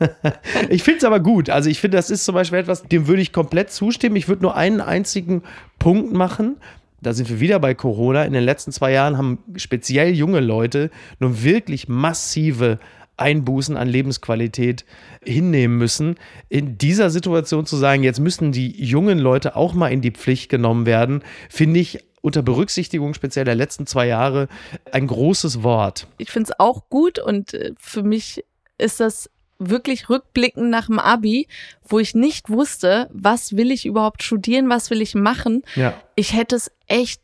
[0.68, 1.48] ich finde es aber gut.
[1.48, 4.16] Also ich finde, das ist zum Beispiel etwas, dem würde ich komplett zustimmen.
[4.16, 5.42] Ich würde nur einen einzigen
[5.78, 6.56] Punkt machen.
[7.00, 8.24] Da sind wir wieder bei Corona.
[8.24, 12.78] In den letzten zwei Jahren haben speziell junge Leute nun wirklich massive
[13.16, 14.84] Einbußen an Lebensqualität
[15.22, 16.16] hinnehmen müssen.
[16.48, 20.48] In dieser Situation zu sagen, jetzt müssen die jungen Leute auch mal in die Pflicht
[20.48, 24.48] genommen werden, finde ich unter Berücksichtigung speziell der letzten zwei Jahre
[24.92, 26.06] ein großes Wort.
[26.18, 28.44] Ich finde es auch gut und äh, für mich
[28.78, 31.46] ist das wirklich rückblickend nach dem Abi,
[31.86, 35.62] wo ich nicht wusste, was will ich überhaupt studieren, was will ich machen.
[35.76, 35.94] Ja.
[36.16, 37.20] Ich hätte es echt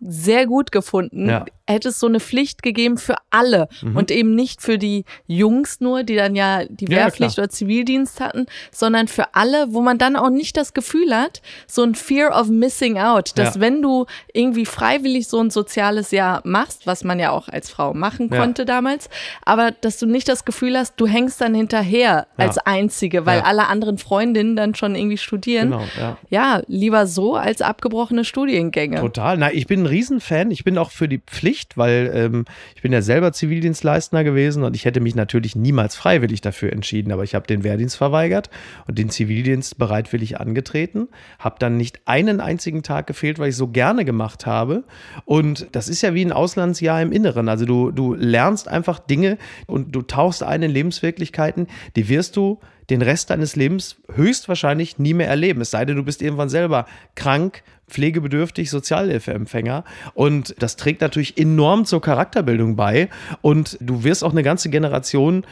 [0.00, 1.44] sehr gut gefunden, Ja.
[1.68, 3.96] Hätte es so eine Pflicht gegeben für alle Mhm.
[3.96, 7.44] und eben nicht für die Jungs nur, die dann ja die Ja, Wehrpflicht klar.
[7.44, 11.82] oder Zivildienst hatten, sondern für alle, wo man dann auch nicht das Gefühl hat, so
[11.82, 13.60] ein Fear of Missing Out, dass Ja.
[13.60, 17.94] wenn du irgendwie freiwillig so ein soziales Jahr machst, was man ja auch als Frau
[17.94, 18.40] machen Ja.
[18.40, 19.08] konnte damals,
[19.44, 22.44] aber dass du nicht das Gefühl hast, du hängst dann hinterher Ja.
[22.44, 23.44] als Einzige, weil Ja.
[23.44, 25.70] alle anderen Freundinnen dann schon irgendwie studieren.
[25.72, 26.16] Genau, ja.
[26.30, 29.00] Ja, lieber so als abgebrochene Studiengänge.
[29.00, 29.36] Total.
[29.36, 30.50] Na, ich bin ein Riesenfan.
[30.50, 34.76] Ich bin auch für die Pflicht, weil ähm, ich bin ja selber Zivildienstleister gewesen und
[34.76, 38.50] ich hätte mich natürlich niemals freiwillig dafür entschieden, aber ich habe den Wehrdienst verweigert
[38.86, 43.68] und den Zivildienst bereitwillig angetreten, habe dann nicht einen einzigen Tag gefehlt, weil ich so
[43.68, 44.84] gerne gemacht habe.
[45.24, 47.48] Und das ist ja wie ein Auslandsjahr im Inneren.
[47.48, 51.66] Also du, du lernst einfach Dinge und du tauchst ein in Lebenswirklichkeiten,
[51.96, 55.60] die wirst du den Rest deines Lebens höchstwahrscheinlich nie mehr erleben.
[55.60, 59.84] Es sei denn, du bist irgendwann selber krank, pflegebedürftig, Sozialhilfeempfänger.
[60.14, 63.08] Und das trägt natürlich enorm zur Charakterbildung bei.
[63.42, 65.44] Und du wirst auch eine ganze Generation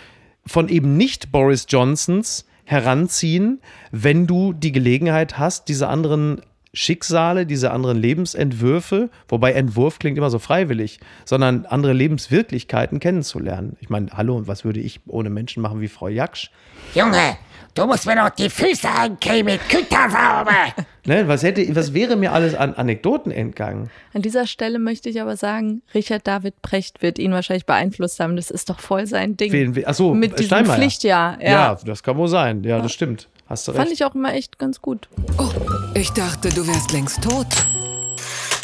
[0.47, 6.41] von eben nicht Boris Johnsons heranziehen, wenn du die Gelegenheit hast, diese anderen
[6.75, 13.77] Schicksale, diese anderen Lebensentwürfe, wobei Entwurf klingt immer so freiwillig, sondern andere Lebenswirklichkeiten kennenzulernen.
[13.81, 16.51] Ich meine, hallo, und was würde ich ohne Menschen machen wie Frau Jaksch?
[16.95, 17.37] Junge,
[17.75, 20.51] du musst mir doch die Füße eincremen mit Küttersalbe.
[21.07, 23.91] Ne, was, hätte, was wäre mir alles an Anekdoten entgangen?
[24.15, 28.37] An dieser Stelle möchte ich aber sagen, Richard David Precht wird ihn wahrscheinlich beeinflusst haben.
[28.37, 29.53] Das ist doch voll sein Ding.
[29.53, 30.77] Wen, wen, achso, Mit diesem Steinmeier.
[30.77, 31.43] Pflichtjahr.
[31.43, 31.51] Ja.
[31.51, 31.79] Ja.
[31.85, 32.65] das kann wohl sein.
[32.65, 33.29] Ja, das stimmt.
[33.47, 33.81] Hast du recht.
[33.81, 35.09] Fand ich auch immer echt ganz gut.
[35.39, 35.51] Oh,
[35.95, 37.47] ich dachte, du wärst längst tot.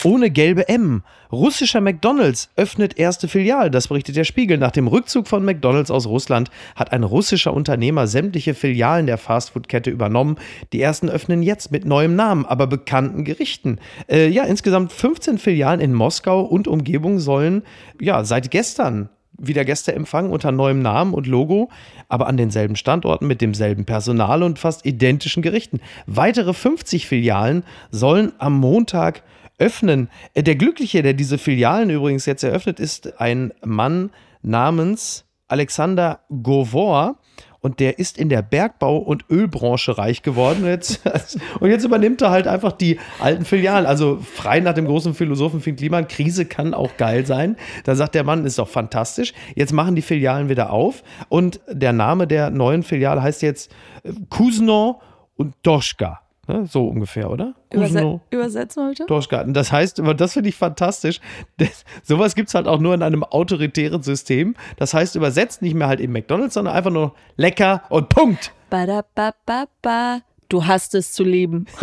[0.03, 1.03] Ohne gelbe M.
[1.31, 3.71] Russischer McDonalds öffnet erste Filiale.
[3.71, 4.57] Das berichtet der Spiegel.
[4.57, 9.91] Nach dem Rückzug von McDonalds aus Russland hat ein russischer Unternehmer sämtliche Filialen der Fastfood-Kette
[9.91, 10.39] übernommen.
[10.73, 13.79] Die ersten öffnen jetzt mit neuem Namen, aber bekannten Gerichten.
[14.09, 17.63] Äh, ja, insgesamt 15 Filialen in Moskau und Umgebung sollen
[18.01, 21.71] ja seit gestern wieder Gäste empfangen unter neuem Namen und Logo,
[22.09, 25.81] aber an denselben Standorten mit demselben Personal und fast identischen Gerichten.
[26.07, 29.23] Weitere 50 Filialen sollen am Montag
[29.59, 30.09] öffnen.
[30.35, 34.11] Äh, Der Glückliche, der diese Filialen übrigens jetzt eröffnet, ist ein Mann
[34.43, 37.17] namens Alexander Govor.
[37.61, 40.65] Und der ist in der Bergbau- und Ölbranche reich geworden.
[40.65, 41.01] Und jetzt,
[41.61, 43.87] und jetzt übernimmt er halt einfach die alten Filialen.
[43.87, 47.57] Also frei nach dem großen Philosophen Finn Kliman, Krise kann auch geil sein.
[47.85, 49.35] Da sagt der Mann, ist doch fantastisch.
[49.55, 51.03] Jetzt machen die Filialen wieder auf.
[51.29, 53.71] Und der Name der neuen Filiale heißt jetzt
[54.05, 55.01] äh, Kuzno
[55.37, 56.21] und Doschka.
[56.51, 56.67] Ne?
[56.67, 57.55] So ungefähr, oder?
[57.73, 58.21] Überse Kuzno.
[58.31, 59.05] übersetz mal bitte.
[59.07, 59.55] Dorschgarten.
[59.55, 61.21] Das heißt, aber das finde ich fantastisch.
[61.59, 64.57] Das, sowas gibt es halt auch nur in einem autoritären System.
[64.77, 68.53] Das heißt, übersetzt nicht mehr halt im McDonalds, sondern einfach nur lecker und Punkt.
[68.69, 70.23] Ba-da-ba-ba-ba.
[70.49, 71.67] Du hast es zu lieben.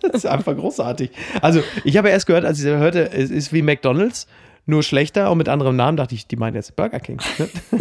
[0.00, 1.10] Das ist einfach großartig.
[1.42, 4.26] Also, ich habe erst gehört, als ich hörte, es ist wie McDonalds,
[4.64, 7.20] nur schlechter und mit anderem Namen, dachte ich, die meinen jetzt Burger King.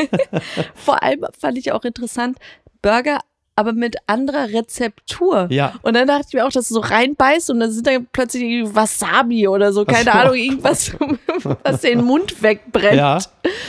[0.76, 2.38] Vor allem fand ich auch interessant,
[2.82, 3.20] Burger,
[3.62, 5.48] aber mit anderer Rezeptur.
[5.50, 5.74] Ja.
[5.84, 8.74] Und dann dachte ich mir auch, dass du so reinbeißt und dann sind da plötzlich
[8.74, 10.12] Wasabi oder so, keine.
[10.14, 10.92] Ahnung, irgendwas,
[11.64, 12.98] was den Mund wegbrennt.
[12.98, 13.20] Ja.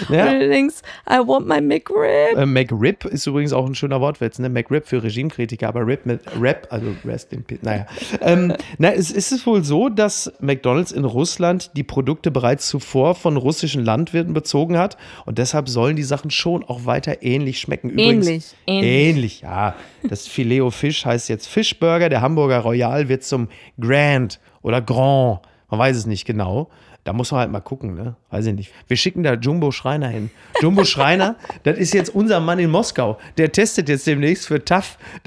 [0.08, 0.32] Und ja.
[0.32, 0.76] du denkst,
[1.08, 2.36] I want my McRib.
[2.36, 4.48] Äh, McRib ist übrigens auch ein schöner Wortwitz, ne?
[4.48, 7.60] McRib für Regimekritiker, aber Rip mit Rap, also Rest in Peace.
[7.62, 7.86] Naja.
[8.20, 13.14] ähm, na, es ist es wohl so, dass McDonalds in Russland die Produkte bereits zuvor
[13.14, 17.90] von russischen Landwirten bezogen hat und deshalb sollen die Sachen schon auch weiter ähnlich schmecken.
[17.90, 18.92] Übrigens, Ähnlich, ähnlich.
[18.92, 19.74] Ähnlich, ja.
[20.08, 25.40] Das Filet Fisch heißt jetzt Fischburger, der Hamburger Royal wird zum Grand oder Grand.
[25.70, 26.68] Man weiß es nicht genau.
[27.04, 28.14] Da muss man halt mal gucken, ne?
[28.30, 28.72] Weiß ich nicht.
[28.86, 30.30] Wir schicken da Jumbo Schreiner hin.
[30.60, 31.34] Jumbo Schreiner,
[31.64, 33.18] das ist jetzt unser Mann in Moskau.
[33.38, 34.98] Der testet jetzt demnächst für TAF.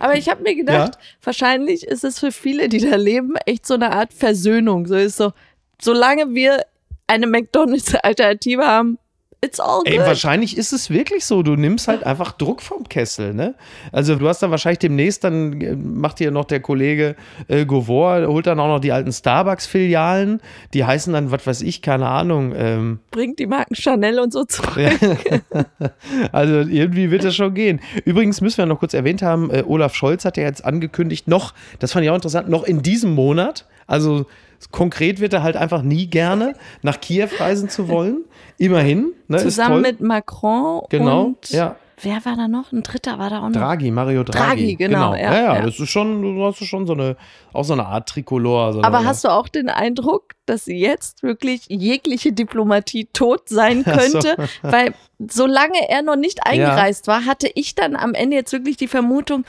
[0.00, 1.00] Aber ich habe mir gedacht, Ja.
[1.22, 4.86] wahrscheinlich ist es für viele, die da leben, echt so eine Art Versöhnung.
[4.86, 5.32] So ist so,
[5.80, 6.64] solange wir
[7.06, 8.98] eine McDonalds-Alternative haben,
[9.44, 9.88] it's all good.
[9.88, 11.42] Ey, wahrscheinlich ist es wirklich so.
[11.42, 13.54] Du nimmst halt einfach Druck vom Kessel, ne?
[13.92, 17.16] Also du hast dann wahrscheinlich demnächst, dann äh, macht hier noch der Kollege
[17.48, 20.40] äh, Govor, holt dann auch noch die alten Starbucks-Filialen.
[20.72, 22.52] Die heißen dann, was weiß ich, keine Ahnung.
[22.56, 24.76] Ähm, Bringt die Marken Chanel und so zurück.
[26.32, 27.80] also irgendwie wird das schon gehen.
[28.04, 31.54] Übrigens müssen wir noch kurz erwähnt haben, äh, Olaf Scholz hat ja jetzt angekündigt, noch,
[31.78, 34.26] das fand ich auch interessant, noch in diesem Monat, also
[34.70, 38.24] konkret wird er halt einfach nie gerne nach Kiew reisen zu wollen.
[38.58, 39.12] Immerhin.
[39.28, 41.76] Ne, Zusammen mit Macron Genau, und ja.
[42.00, 42.72] wer war da noch?
[42.72, 43.52] Ein dritter war da auch noch.
[43.52, 44.38] Draghi, Mario Draghi.
[44.46, 45.62] Draghi, genau, Ja, ja, ja, ja.
[45.62, 47.16] das ist schon, du hast schon so eine,
[47.52, 48.72] auch so eine Art Trikolor.
[48.74, 53.82] So Aber eine, hast du auch den Eindruck, dass jetzt wirklich jegliche Diplomatie tot sein
[53.86, 54.18] Ach so.
[54.20, 54.48] könnte?
[54.62, 58.88] Weil solange er noch nicht eingereist war, hatte ich dann am Ende jetzt wirklich die
[58.88, 59.44] Vermutung,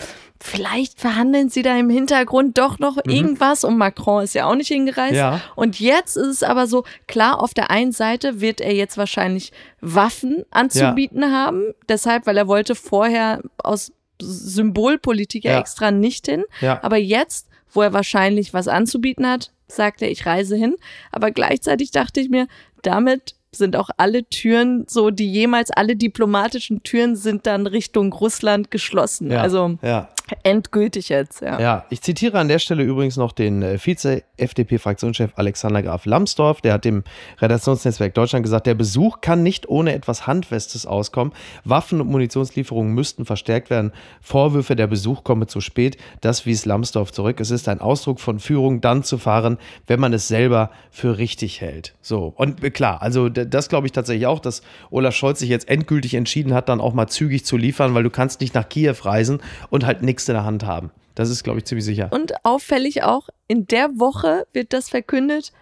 [0.45, 4.67] vielleicht verhandeln sie da im Hintergrund doch noch irgendwas und Macron ist ja auch nicht
[4.67, 5.12] hingereist.
[5.13, 5.17] Mhm.
[5.17, 5.41] Ja.
[5.55, 9.51] Und jetzt ist es aber so, klar, auf der einen Seite wird er jetzt wahrscheinlich
[9.81, 15.60] Waffen anzubieten haben, deshalb, weil er wollte vorher aus Symbolpolitik ja Ja.
[15.60, 16.43] extra nicht hin.
[16.62, 16.79] Ja.
[16.84, 20.75] Aber jetzt, wo er wahrscheinlich was anzubieten hat, sagt er, ich reise hin.
[21.12, 22.47] Aber gleichzeitig dachte ich mir,
[22.81, 28.69] damit sind auch alle Türen, so die jemals alle diplomatischen Türen sind dann Richtung Russland
[28.69, 29.31] geschlossen.
[29.31, 30.10] ja, Also ja.
[30.43, 31.59] Endgültig jetzt, ja.
[31.59, 36.61] Ja, ich zitiere an der Stelle übrigens noch den äh, Vize-FDP-Fraktionschef Alexander Graf Lambsdorff.
[36.61, 37.03] Der hat dem
[37.39, 41.33] Redaktionsnetzwerk Deutschland gesagt, der Besuch kann nicht ohne etwas Handfestes auskommen.
[41.63, 43.91] Waffen- und Munitionslieferungen müssten verstärkt werden.
[44.21, 45.97] Vorwürfe, der Besuch komme zu spät.
[46.21, 47.39] Das wies Lambsdorff zurück.
[47.39, 49.57] Es ist ein Ausdruck von Führung, dann zu fahren,
[49.88, 51.93] wenn man es selber für richtig hält.
[52.01, 55.69] So, und äh, klar, also das glaube ich tatsächlich auch, dass Olaf Scholz sich jetzt
[55.69, 58.95] endgültig entschieden hat, dann auch mal zügig zu liefern, weil du kannst nicht nach Kiew
[59.03, 60.91] reisen und halt nichts in der Hand haben.
[61.15, 62.10] Das ist, glaube ich, ziemlich sicher.
[62.12, 65.54] Und auffällig auch, in der Woche wird das verkündet,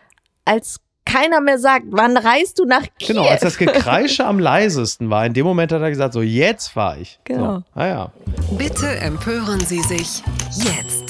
[0.46, 3.08] als keiner mehr sagt, wann reist du nach Kiew?
[3.08, 6.70] Genau, als das Gekreische am leisesten war, in dem Moment hat er gesagt, so jetzt
[6.70, 7.20] fahre ich.
[7.24, 7.58] Genau.
[7.58, 8.12] So, ah ja.
[8.58, 10.24] Bitte empören Sie sich
[10.56, 11.03] jetzt.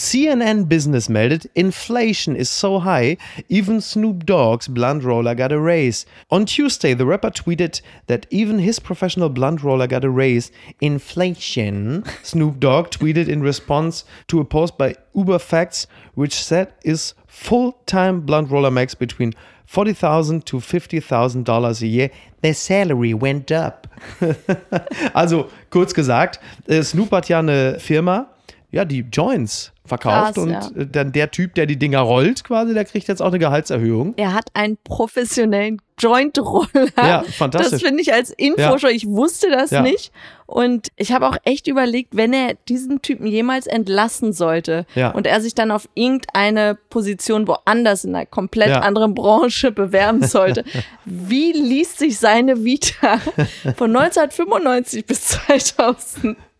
[0.00, 3.18] CNN Business meldet, inflation is so high,
[3.50, 6.06] even Snoop Dogg's blunt roller got a raise.
[6.30, 10.50] On Tuesday, the rapper tweeted that even his professional blunt roller got a raise.
[10.80, 17.12] Inflation, Snoop Dogg tweeted in response to a post by Uber Facts, which said his
[17.26, 19.34] full-time blunt roller makes between
[19.66, 22.10] 40,000 to $50,000 a year.
[22.40, 23.86] Their salary went up.
[25.14, 28.30] also, kurz gesagt, äh, Snoop hat ja eine Firma,
[28.72, 30.60] ja, die Joints verkauft Krass, und ja.
[30.82, 34.14] äh, dann der Typ, der die Dinger rollt, quasi, der kriegt jetzt auch eine Gehaltserhöhung.
[34.16, 36.86] Er hat einen professionellen Joint-Roller.
[36.96, 37.72] Ja, fantastisch.
[37.72, 38.78] Das finde ich als Info Ja.
[38.78, 38.90] schon.
[38.90, 39.82] Ich wusste das Ja.
[39.82, 40.12] nicht.
[40.46, 45.10] Und ich habe auch echt überlegt, wenn er diesen Typen jemals entlassen sollte Ja.
[45.10, 50.64] und er sich dann auf irgendeine Position woanders in einer komplett anderen Branche bewerben sollte,
[51.04, 53.18] wie liest sich seine Vita?
[53.76, 55.38] Von 1995 bis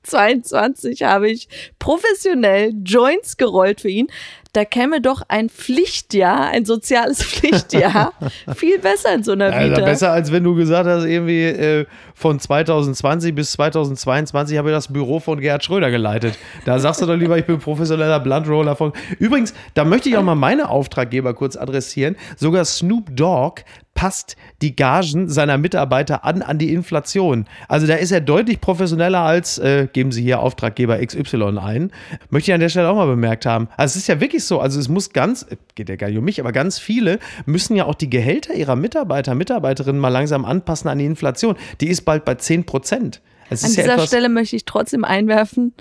[0.03, 4.09] 2022 habe ich professionell Joints gerollt für ihn.
[4.53, 8.13] Da käme doch ein Pflichtjahr, ein soziales Pflichtjahr,
[8.57, 9.85] viel besser in so einer Also Vita.
[9.85, 11.87] besser, als wenn du gesagt hast, irgendwie äh,
[12.21, 16.39] von 2020 bis 2022 habe ich das Büro von Gerhard Schröder geleitet.
[16.67, 18.93] Da sagst du doch lieber, ich bin professioneller Blunt-Roller von.
[19.19, 22.17] Übrigens, da möchte ich auch mal meine Auftraggeber kurz adressieren.
[22.37, 23.63] Sogar Snoop Dogg
[24.01, 27.47] passt die Gagen seiner Mitarbeiter an an die Inflation.
[27.69, 31.91] Also da ist er deutlich professioneller als, äh, geben Sie hier Auftraggeber XY ein.
[32.31, 33.69] Möchte ich an der Stelle auch mal bemerkt haben.
[33.77, 36.17] Also es ist ja wirklich so, also es muss ganz, äh, geht ja gar nicht
[36.17, 40.47] um mich, aber ganz viele müssen ja auch die Gehälter ihrer Mitarbeiter, Mitarbeiterinnen mal langsam
[40.47, 41.57] anpassen an die Inflation.
[41.83, 43.21] Die ist bald bei 10 Prozent.
[43.51, 45.75] Es An ist ja dieser etwas, Stelle möchte ich trotzdem einwerfen,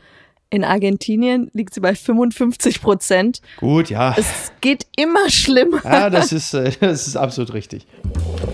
[0.52, 3.42] in Argentinien liegt sie bei 55 Prozent.
[3.58, 4.14] gut, ja.
[4.16, 5.82] Es geht immer schlimmer.
[5.84, 7.88] Ja, das ist, äh, das ist absolut richtig.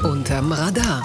[0.03, 1.03] Unterm Radar.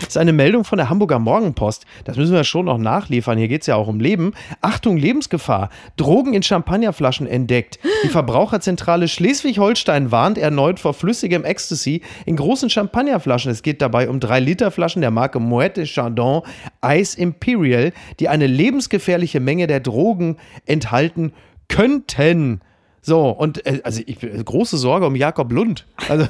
[0.00, 1.84] Das ist eine Meldung von der Hamburger Morgenpost.
[2.04, 3.36] Das müssen wir schon noch nachliefern.
[3.36, 4.32] Hier geht es ja auch um Leben.
[4.62, 5.68] Achtung, Lebensgefahr.
[5.96, 7.78] Drogen in Champagnerflaschen entdeckt.
[8.02, 13.52] Die Verbraucherzentrale Schleswig-Holstein warnt erneut vor flüssigem Ecstasy in großen Champagnerflaschen.
[13.52, 16.42] Es geht dabei um 3-Liter-Flaschen der Marke Moet de Chardon
[16.84, 21.32] Ice Imperial, die eine lebensgefährliche Menge der Drogen enthalten
[21.68, 22.62] könnten.
[23.02, 25.86] So, und äh, also ich äh, große Sorge um Jakob Lund.
[26.08, 26.28] Also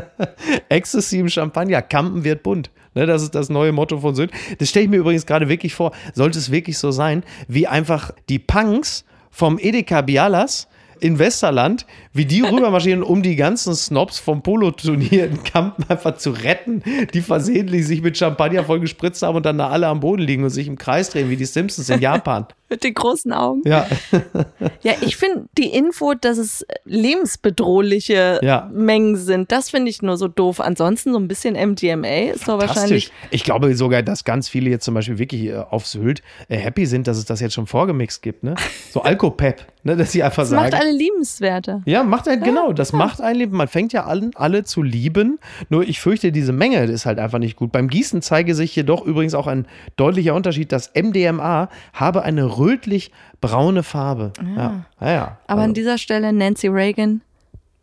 [0.68, 2.70] Ecstasy im Champagner, Kampen wird bunt.
[2.94, 4.32] Ne, das ist das neue Motto von Sylt.
[4.58, 8.10] Das stelle ich mir übrigens gerade wirklich vor, sollte es wirklich so sein, wie einfach
[8.28, 10.66] die Punks vom Edeka Bialas
[10.98, 16.30] in Westerland, wie die rübermarschieren, um die ganzen Snobs vom Polo-Turnier in Kampen einfach zu
[16.30, 16.82] retten,
[17.14, 20.42] die versehentlich sich mit Champagner voll gespritzt haben und dann da alle am Boden liegen
[20.44, 22.46] und sich im Kreis drehen, wie die Simpsons in Japan.
[22.72, 23.62] Mit den großen Augen.
[23.66, 23.84] Ja,
[24.82, 28.70] Ja, ich finde die Info, dass es lebensbedrohliche Ja.
[28.72, 30.60] Mengen sind, das finde ich nur so doof.
[30.60, 33.12] Ansonsten so ein bisschen MDMA ist doch wahrscheinlich.
[33.30, 36.86] Ich glaube sogar, dass ganz viele jetzt zum Beispiel wirklich äh, auf Sylt äh, happy
[36.86, 38.42] sind, dass es das jetzt schon vorgemixt gibt.
[38.44, 38.54] Ne?
[38.92, 39.96] So Alkopep, ne?
[39.96, 40.82] dass sie einfach Das macht sagen.
[40.84, 41.82] alle liebenswerter.
[41.86, 43.56] Ja, macht halt, genau, das macht ein Leben.
[43.56, 45.38] Man fängt ja allen, alle zu lieben.
[45.68, 47.72] Nur ich fürchte, diese Menge ist halt einfach nicht gut.
[47.72, 50.72] Beim Gießen zeige sich jedoch übrigens auch ein deutlicher Unterschied.
[50.72, 54.32] Das MDMA habe eine rötlich-braune Farbe.
[54.56, 55.12] Ja, ja.
[55.12, 55.38] ja.
[55.46, 57.22] Aber an dieser Stelle Nancy Reagan,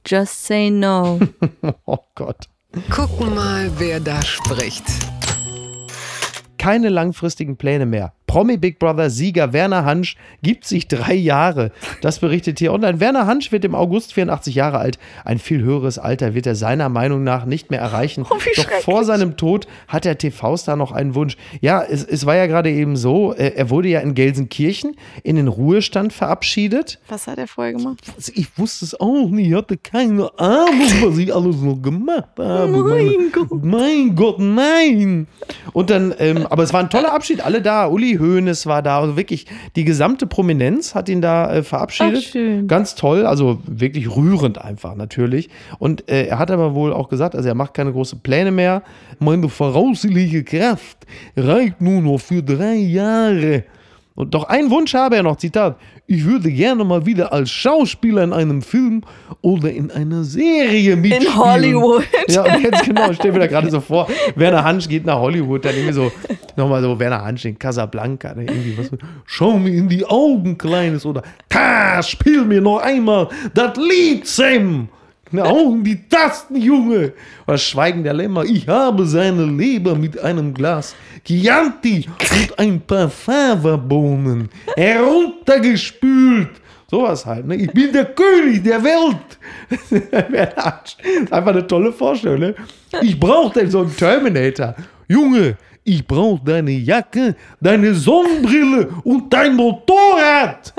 [0.05, 1.19] just say no.
[1.85, 2.47] oh Gott.
[2.89, 4.83] Gucken mal, wer da spricht.
[6.57, 8.13] Keine langfristigen Pläne mehr.
[8.27, 11.71] Promi Big Brother Sieger Werner Hansch gibt sich drei Jahre.
[12.01, 12.99] Das berichtet hier online.
[12.99, 14.99] Werner Hansch wird im August 84 Jahre alt.
[15.23, 18.25] Ein viel höheres Alter wird er seiner Meinung nach nicht mehr erreichen.
[18.29, 21.37] Oh, Doch vor seinem Tod hat der TV-Star noch einen Wunsch.
[21.61, 25.37] Ja, es, es war ja gerade eben so, äh, er wurde ja in Gelsenkirchen in
[25.37, 26.99] den Ruhestand verabschiedet.
[27.07, 28.01] Was hat er vorher gemacht?
[28.33, 32.67] Ich wusste es auch nicht, ich hatte keine Ahnung, was ich alles noch gemacht habe.
[32.67, 33.63] Mein Gott.
[33.63, 35.27] Mein Gott, nein.
[35.71, 37.85] Und dann, ähm, aber es war ein toller Abschied, alle da.
[37.85, 42.23] Uli Hoeneß war da, also wirklich die gesamte Prominenz hat ihn da äh, verabschiedet.
[42.25, 42.67] Ach, schön.
[42.67, 45.51] Ganz toll, also wirklich rührend einfach natürlich.
[45.77, 48.81] Und äh, er hat aber wohl auch gesagt, also er macht keine großen Pläne mehr.
[49.19, 50.97] Meine voraussichtliche Kraft
[51.35, 53.63] reicht nur noch für drei Jahre.
[54.17, 55.77] Und doch einen Wunsch habe er noch, Zitat.
[56.07, 59.03] Ich würde gerne mal wieder als Schauspieler in einem Film
[59.41, 61.37] oder in einer Serie mitspielen.
[61.37, 62.03] Hollywood.
[62.27, 65.63] Ja, und jetzt genau, stell mir da gerade so vor, Werner Hansch geht nach Hollywood,
[65.63, 66.11] dann irgendwie so,
[66.55, 68.89] nochmal so Werner Hansch in Casablanca, ne, irgendwie was
[69.25, 74.89] schau mir in die Augen, Kleines, oder, ta, spiel mir noch einmal das Lied, Sam.
[75.31, 77.13] In die Tasten, Junge.
[77.45, 78.43] Oder Schweigen der Lämmer.
[78.45, 86.49] Ich habe seine Leber mit einem Glas Chianti und ein paar Fava-Bohnen heruntergespült.
[86.89, 87.45] Sowas halt.
[87.45, 87.55] Ne?
[87.57, 89.37] Ich bin der König der Welt.
[91.31, 92.39] Einfach eine tolle Vorstellung.
[92.39, 92.55] Ne?
[93.01, 94.73] Ich brauche so einen Terminator.
[95.09, 100.73] Junge, ich brauche deine Jacke, deine Sonnenbrille und dein Motorrad.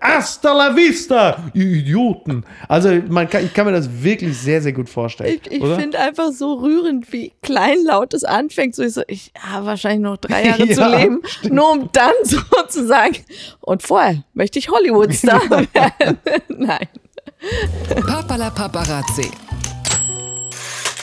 [0.00, 2.44] Hasta la vista, ihr Idioten.
[2.66, 5.38] Also man kann, ich kann mir das wirklich sehr, sehr gut vorstellen.
[5.44, 8.74] Ich, ich finde einfach so rührend, wie kleinlaut es anfängt.
[8.74, 12.12] So, ich, so, ich habe wahrscheinlich noch drei Jahre zu Ja, leben, nur um dann
[12.24, 13.18] so zu sagen,
[13.60, 16.18] und vorher möchte ich Hollywood-Star werden.
[16.48, 16.88] Nein.
[18.04, 19.30] Papala Paparazzi.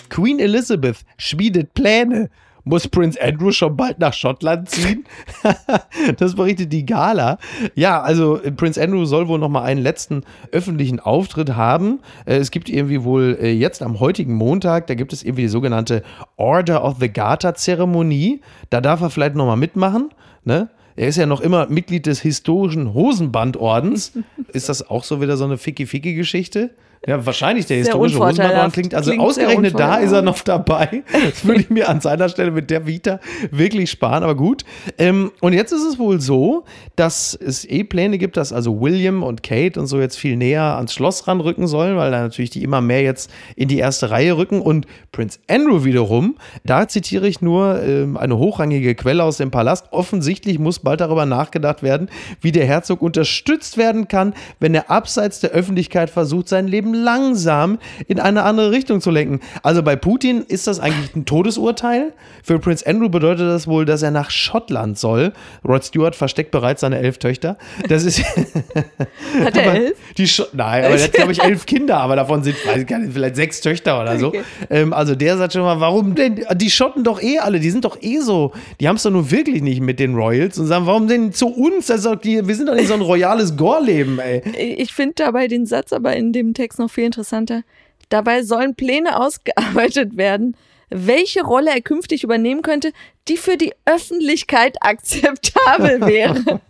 [0.10, 2.30] Queen Elizabeth schmiedet Pläne.
[2.66, 5.06] Muss Prince Andrew schon bald nach Schottland ziehen?
[6.18, 7.38] das berichtet die Gala.
[7.76, 12.00] Ja, also äh, Prince Andrew soll wohl noch mal einen letzten öffentlichen Auftritt haben.
[12.26, 15.48] Äh, Es gibt irgendwie wohl äh, jetzt am heutigen Montag, da gibt es irgendwie die
[15.48, 16.02] sogenannte
[16.38, 18.42] Order of the Garter Zeremonie.
[18.72, 20.10] Da darf er vielleicht noch mal mitmachen,
[20.44, 20.70] ne?
[20.98, 24.14] Er ist ja noch immer Mitglied des historischen Hosenbandordens.
[24.54, 26.70] Ist das auch so wieder so eine Ficky-Ficky-Geschichte?
[27.08, 28.20] Ja, wahrscheinlich der Sehr historische.
[28.20, 31.04] Hosenbandorden klingt, also Klingt ausgerechnet da ist er noch dabei.
[31.12, 33.20] Das würde ich mir an seiner Stelle mit der Vita
[33.52, 34.64] wirklich sparen, aber gut.
[34.98, 36.66] Ähm, und jetzt ist es wohl so,
[36.96, 40.78] dass es eh Pläne gibt, dass also William und Kate und so jetzt viel näher
[40.78, 44.36] ans Schloss ranrücken sollen, weil da natürlich die immer mehr jetzt in die erste Reihe
[44.38, 44.62] rücken.
[44.62, 49.92] Und Prince Andrew wiederum, da zitiere ich nur ähm, eine hochrangige Quelle aus dem Palast.
[49.92, 52.10] Offensichtlich muss bald darüber nachgedacht werden,
[52.42, 57.80] wie der Herzog unterstützt werden kann, wenn er abseits der Öffentlichkeit versucht, sein Leben langsam
[58.08, 59.40] in eine andere Richtung zu lenken.
[59.64, 62.14] Also bei Putin ist das eigentlich ein Todesurteil.
[62.44, 65.34] Für Prince Andrew bedeutet das wohl, dass er nach Schottland soll.
[65.68, 67.58] Rod Stewart versteckt bereits seine elf Töchter.
[67.88, 68.24] Das ist.
[68.24, 69.98] Hat er elf?
[70.18, 73.62] Die Nein, aber der hat, glaube ich, elf Kinder, aber davon sind nicht, vielleicht sechs
[73.62, 74.28] Töchter oder so.
[74.28, 74.44] Okay.
[74.70, 76.46] Ähm, also der sagt schon mal, warum denn?
[76.56, 79.32] Die Schotten doch eh alle, die sind doch eh so, die haben es doch nur
[79.32, 81.88] wirklich nicht mit den Royals und sagen, warum denn zu uns?
[81.88, 84.42] Das die, wir sind doch nicht so ein royales Gorleben, ey.
[84.78, 87.64] Ich finde dabei den Satz aber in dem Text noch viel interessanter.
[88.10, 90.56] Dabei sollen Pläne ausgearbeitet werden,
[90.90, 92.92] welche Rolle er künftig übernehmen könnte,
[93.28, 96.62] die für die Öffentlichkeit akzeptabel wäre.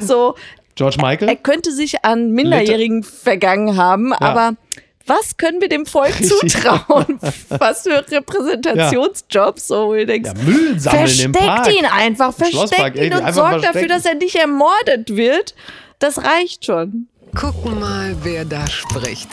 [0.00, 0.34] so,
[0.74, 1.36] George er Michael?
[1.36, 4.56] könnte sich an Minderjährigen vergangen haben, aber
[5.06, 7.18] was können wir dem Volk zutrauen?
[7.48, 11.64] was für Repräsentationsjobs, so wo du denkst, Ja, Müll sammeln im Park.
[11.64, 15.54] versteckt ihn einfach, versteckt ihn und sorgt dafür, dass er nicht ermordet wird.
[15.98, 17.08] Das reicht schon.
[17.34, 19.28] Gucken mal, wer da spricht.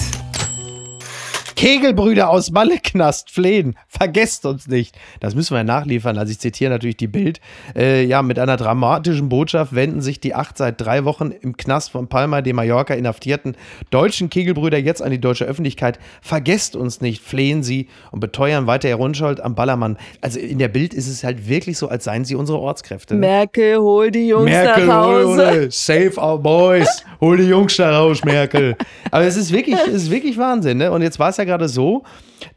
[1.59, 3.75] Kegelbrüder aus Malleknast flehen.
[3.89, 4.97] Vergesst uns nicht.
[5.19, 6.17] Das müssen wir nachliefern.
[6.17, 7.41] Also ich zitiere natürlich die Bild.
[7.75, 11.91] Äh, ja, mit einer dramatischen Botschaft wenden sich die acht seit drei Wochen im Knast
[11.91, 13.57] von Palma de Mallorca inhaftierten
[13.89, 15.99] deutschen Kegelbrüder jetzt an die deutsche Öffentlichkeit.
[16.21, 19.97] Vergesst uns nicht, flehen sie und beteuern weiter ihre Unschuld am Ballermann.
[20.21, 23.15] Also in der Bild ist es halt wirklich so, als seien sie unsere Ortskräfte.
[23.15, 23.19] ne?
[23.19, 25.51] Merkel, hol die Jungs Merkel, nach Hause.
[25.51, 28.77] hol, save our boys, hol die Jungs da raus, Merkel.
[29.11, 30.77] Aber es ist wirklich, es ist wirklich Wahnsinn.
[30.77, 30.89] Ne?
[30.89, 32.03] Und jetzt war es ja gerade so,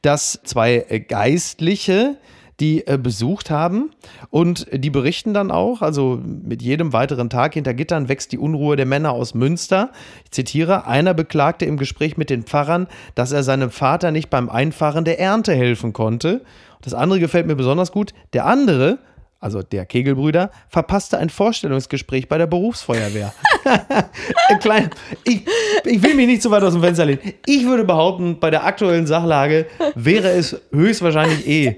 [0.03, 2.17] dass zwei äh, Geistliche
[2.61, 3.91] die äh, besucht haben
[4.31, 8.77] und die berichten dann auch, also mit jedem weiteren Tag hinter Gittern wächst die Unruhe
[8.77, 9.91] der Männer aus Münster.
[10.25, 14.49] Ich zitiere, einer beklagte im Gespräch mit den Pfarrern, dass er seinem Vater nicht beim
[14.49, 16.43] Einfahren der Ernte helfen konnte.
[16.83, 18.13] Das andere gefällt mir besonders gut.
[18.33, 18.99] Der andere,
[19.41, 23.33] also der Kegelbrüder, verpasste ein Vorstellungsgespräch bei der Berufsfeuerwehr.
[23.65, 24.91] Ein klein,
[25.25, 25.43] ich,
[25.85, 27.21] ich will mich nicht zu weit aus dem Fenster lehnen.
[27.47, 31.77] Ich würde behaupten, bei der aktuellen Sachlage wäre es höchstwahrscheinlich eh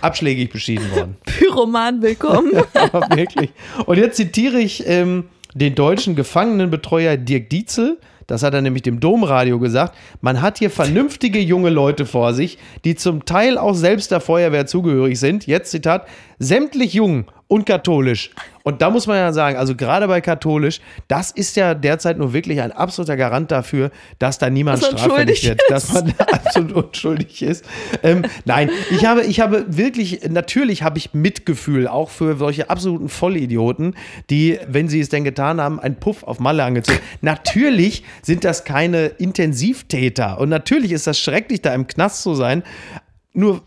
[0.00, 1.16] abschlägig beschieden worden.
[1.24, 2.52] Pyroman, willkommen.
[2.74, 3.50] Aber wirklich.
[3.86, 7.98] Und jetzt zitiere ich ähm, den deutschen Gefangenenbetreuer Dirk Dietzel.
[8.26, 9.96] Das hat er nämlich dem Domradio gesagt.
[10.22, 14.66] Man hat hier vernünftige junge Leute vor sich, die zum Teil auch selbst der Feuerwehr
[14.66, 15.46] zugehörig sind.
[15.46, 16.06] Jetzt Zitat:
[16.38, 18.30] sämtlich jung und katholisch.
[18.62, 22.32] Und da muss man ja sagen, also gerade bei katholisch, das ist ja derzeit nur
[22.32, 26.72] wirklich ein absoluter Garant dafür, dass da niemand Dass straffällig wird, dass man da absolut
[26.72, 27.64] unschuldig ist.
[28.02, 33.10] Ähm, nein, ich habe, ich habe wirklich, natürlich habe ich Mitgefühl auch für solche absoluten
[33.10, 33.94] Vollidioten,
[34.30, 37.00] die, wenn sie es denn getan haben, einen Puff auf Malle angezogen.
[37.20, 42.62] Natürlich sind das keine Intensivtäter und natürlich ist das schrecklich, da im Knast zu sein.
[43.34, 43.62] Nur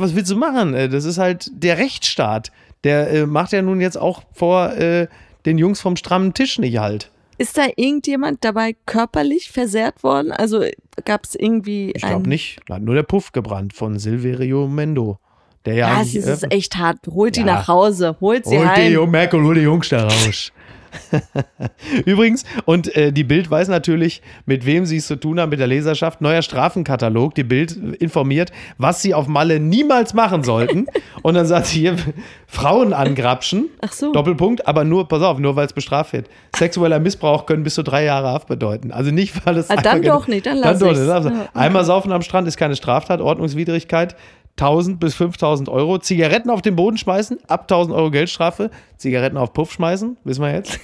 [0.00, 0.74] was willst du machen?
[0.74, 2.50] Äh, Das ist halt der Rechtsstaat.
[2.84, 5.08] Der äh, macht ja nun jetzt auch vor äh,
[5.46, 7.10] den Jungs vom strammen Tisch nicht halt.
[7.38, 10.30] Ist da irgendjemand dabei körperlich versehrt worden?
[10.30, 10.62] Also
[11.06, 12.60] gab es irgendwie Ich glaube nicht.
[12.66, 15.18] Da hat nur der Puff gebrannt von Silverio Mendo.
[15.64, 16.98] Der ja, Ja, es ist echt hart.
[17.08, 17.46] Holt die Ja.
[17.46, 18.16] nach Hause.
[18.20, 18.98] Holt sie Hol die, heim.
[18.98, 20.52] oh Merkel, hol die Jungs da raus.
[22.04, 25.60] Übrigens, und äh, die Bild weiß natürlich, mit wem sie es zu tun haben, mit
[25.60, 26.20] der Leserschaft.
[26.20, 27.34] Neuer Strafenkatalog.
[27.34, 30.86] Die Bild informiert, was sie auf Malle niemals machen sollten.
[31.22, 31.96] Und dann sagt sie hier,
[32.46, 33.66] Frauen angrapschen.
[33.80, 34.12] Ach so.
[34.12, 36.28] Doppelpunkt, aber nur, pass auf, nur weil es bestraft wird.
[36.56, 38.90] Sexueller Missbrauch können bis zu drei Jahre Haft bedeuten.
[38.92, 39.70] Also nicht, weil es.
[39.70, 40.98] Ah, dann einfach- doch nicht, dann lass doch ich's.
[41.00, 41.48] nicht, dann lass- Ja.
[41.54, 44.16] Einmal saufen am Strand ist keine Straftat, Ordnungswidrigkeit.
[44.60, 45.98] 1000 bis 5000 Euro.
[45.98, 48.70] Zigaretten auf den Boden schmeißen, ab 1000 Euro Geldstrafe.
[48.96, 50.78] Zigaretten auf Puff schmeißen, wissen wir jetzt.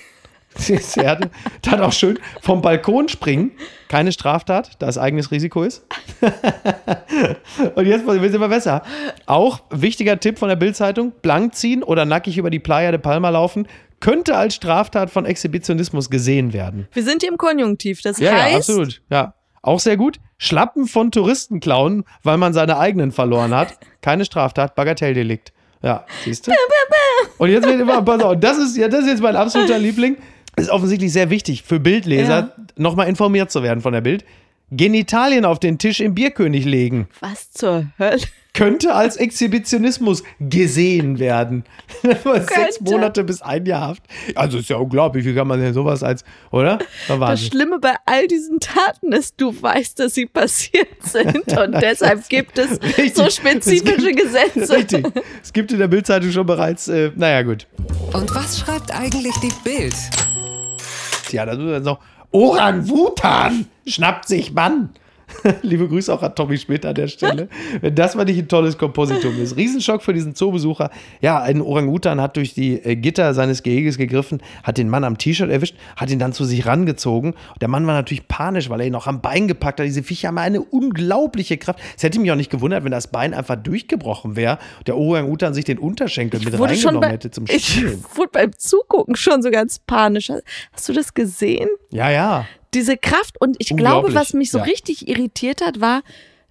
[1.62, 3.52] Dann auch schön vom Balkon springen.
[3.88, 5.84] Keine Straftat, da es eigenes Risiko ist.
[7.74, 8.82] Und jetzt wird es immer besser.
[9.26, 13.28] Auch wichtiger Tipp von der Bildzeitung: blank ziehen oder nackig über die Playa de Palma
[13.28, 13.68] laufen,
[14.00, 16.88] könnte als Straftat von Exhibitionismus gesehen werden.
[16.92, 18.00] Wir sind hier im Konjunktiv.
[18.02, 19.02] Das Ja, heißt, ja, absolut.
[19.10, 19.34] Ja.
[19.66, 20.18] Auch sehr gut.
[20.38, 23.78] Schlappen von Touristen klauen, weil man seine eigenen verloren hat.
[24.00, 25.52] Keine Straftat, Bagatelldelikt.
[25.82, 26.52] Ja, siehst du?
[27.38, 30.16] Und jetzt wird immer, pass auf, das ist, ja, das ist jetzt mein absoluter Liebling.
[30.56, 32.64] Ist offensichtlich sehr wichtig für Bildleser, Ja.
[32.76, 34.24] nochmal informiert zu werden von der Bild.
[34.70, 37.08] Genitalien auf den Tisch im Bierkönig legen.
[37.20, 38.18] was zur Hölle?
[38.52, 41.64] Könnte als Exhibitionismus gesehen werden.
[42.02, 42.80] Sechs.
[42.80, 44.02] Monate bis ein Jahr Haft.
[44.34, 46.78] Also ist ja unglaublich, wie kann man denn sowas als, oder?
[47.06, 47.44] War Das.
[47.46, 52.58] Schlimme bei all diesen Taten ist, du weißt, dass sie passiert sind und deshalb gibt
[52.58, 53.14] es Richtig.
[53.14, 54.74] so Es spezifische gibt- Gesetze.
[54.74, 55.06] Richtig.
[55.42, 57.66] Es gibt in der Bildzeitung schon bereits, äh, naja, gut.
[58.14, 59.94] Und was schreibt eigentlich die Bild?
[61.28, 62.00] Tja, da müssen wir jetzt noch.
[62.30, 64.90] Orang-Wutan schnappt sich Mann.
[65.62, 67.48] Liebe Grüße auch an Tommy Schmidt an der Stelle.
[67.80, 69.56] Wenn das mal nicht ein tolles Kompositum ist.
[69.56, 70.90] Riesenschock für diesen Zoobesucher.
[71.20, 75.18] Ja, ein Orang-Utan hat durch die äh, Gitter seines Geheges gegriffen, hat den Mann am
[75.18, 77.34] T-Shirt erwischt, hat ihn dann zu sich rangezogen.
[77.60, 79.86] Der Mann war natürlich panisch, weil er ihn auch am Bein gepackt hat.
[79.86, 81.80] Diese Viecher haben eine unglaubliche Kraft.
[81.96, 84.58] Es hätte mich auch nicht gewundert, wenn das Bein einfach durchgebrochen wäre.
[84.86, 88.04] Der Orang-Utan sich den Unterschenkel mit wurde schon reingenommen bei, hätte zum ich Spielen.
[88.14, 90.30] wurde beim Zugucken schon so ganz panisch.
[90.72, 91.68] Hast du das gesehen?
[91.90, 92.46] Ja, ja.
[92.74, 94.64] Diese Kraft und ich glaube, was mich so ja.
[94.64, 96.02] richtig irritiert hat, war,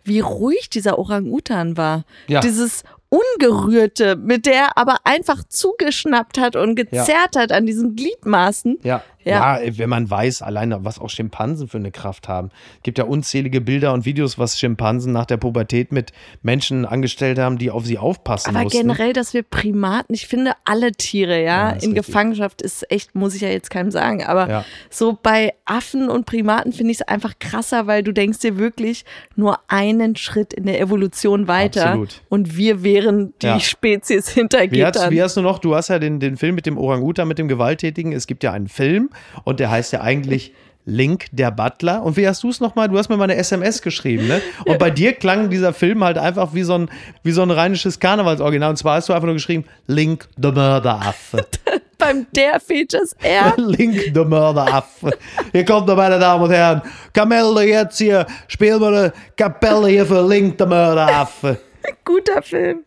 [0.03, 2.05] wie ruhig dieser Orang-Utan war.
[2.27, 2.39] Ja.
[2.39, 8.79] Dieses Ungerührte, mit der er aber einfach zugeschnappt hat und gezerrt hat an diesen Gliedmaßen.
[8.83, 9.03] Ja.
[9.25, 9.59] Ja.
[9.59, 9.77] ja.
[9.77, 12.49] wenn man weiß, alleine, was auch Schimpansen für eine Kraft haben.
[12.83, 16.11] Gibt ja unzählige Bilder und Videos, was Schimpansen nach der Pubertät mit
[16.43, 18.79] Menschen angestellt haben, die auf sie aufpassen Aber mussten.
[18.79, 21.95] generell, dass wir Primaten, ich finde alle Tiere, ja, Ja, in richtig.
[21.95, 24.65] Gefangenschaft ist echt, muss ich ja jetzt keinem sagen, aber Ja.
[24.89, 29.05] so bei Affen und Primaten finde ich es einfach krasser, weil du denkst dir wirklich
[29.35, 32.21] nur einen Schritt in der Evolution weiter Absolut.
[32.29, 33.59] und wir wären die Ja.
[33.59, 35.11] Spezies hinter Wie hast, Gittern.
[35.11, 37.47] wie hast du noch, du hast ja den, den Film mit dem Orang-Utan, mit dem
[37.47, 38.11] Gewalttätigen.
[38.13, 39.09] Es gibt ja einen Film
[39.43, 40.53] und der heißt ja eigentlich
[40.85, 42.03] Link der Butler.
[42.03, 42.87] Und wie hast du es nochmal?
[42.87, 44.41] Du hast mir mal eine SMS geschrieben, ne?
[44.65, 46.89] Und bei dir klang dieser Film halt einfach wie so ein,
[47.23, 48.69] wie so ein rheinisches Karnevalsoriginal.
[48.69, 51.45] Und zwar hast du einfach nur geschrieben, Link the Mörderaffe.
[51.97, 53.53] Beim der Features R.
[53.57, 55.17] Link the Mörderaffe.
[55.51, 56.81] Hier kommt er, meine Damen und Herren.
[57.13, 58.27] Kamelle, jetzt hier.
[58.47, 61.57] Spielen wir eine Kapelle hier für Link the Mörderaffe.
[62.05, 62.83] Guter Film.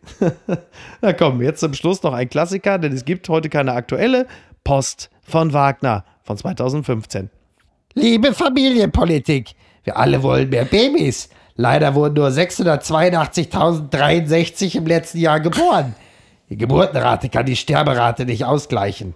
[1.01, 4.27] Na komm, jetzt zum Schluss noch ein Klassiker, denn es gibt heute keine aktuelle
[4.63, 7.29] Post von Wagner von 2015.
[7.95, 11.29] Liebe Familienpolitik, wir alle wollen mehr Babys.
[11.55, 15.95] Leider wurden nur 682.063 im letzten Jahr geboren.
[16.51, 19.15] Die Geburtenrate kann die Sterberate nicht ausgleichen.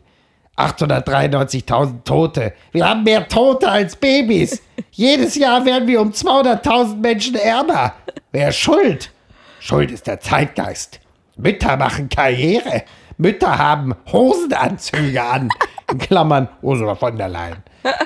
[0.57, 2.53] 893.000 Tote.
[2.72, 4.64] Wir haben mehr Tote als Babys.
[4.89, 7.93] Jedes Jahr werden wir um 200.000 Menschen ärmer.
[8.32, 9.11] Wer ist schuld?
[9.59, 10.99] Schuld ist der Zeitgeist.
[11.38, 12.86] Mütter machen Karriere.
[13.18, 15.49] Mütter haben Hosenanzüge an.
[15.91, 17.57] In Klammern Ursula von der Leyen.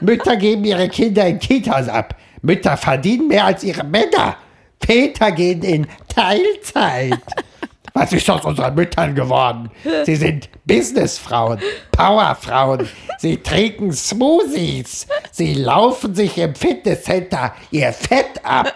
[0.01, 2.15] Mütter geben ihre Kinder in Kitas ab.
[2.41, 4.37] Mütter verdienen mehr als ihre Männer.
[4.83, 7.19] Väter gehen in Teilzeit.
[7.93, 9.71] Was ist aus unseren Müttern geworden?
[10.05, 11.59] Sie sind Businessfrauen,
[11.91, 12.87] Powerfrauen.
[13.17, 15.07] Sie trinken Smoothies.
[15.31, 18.71] Sie laufen sich im Fitnesscenter ihr Fett ab.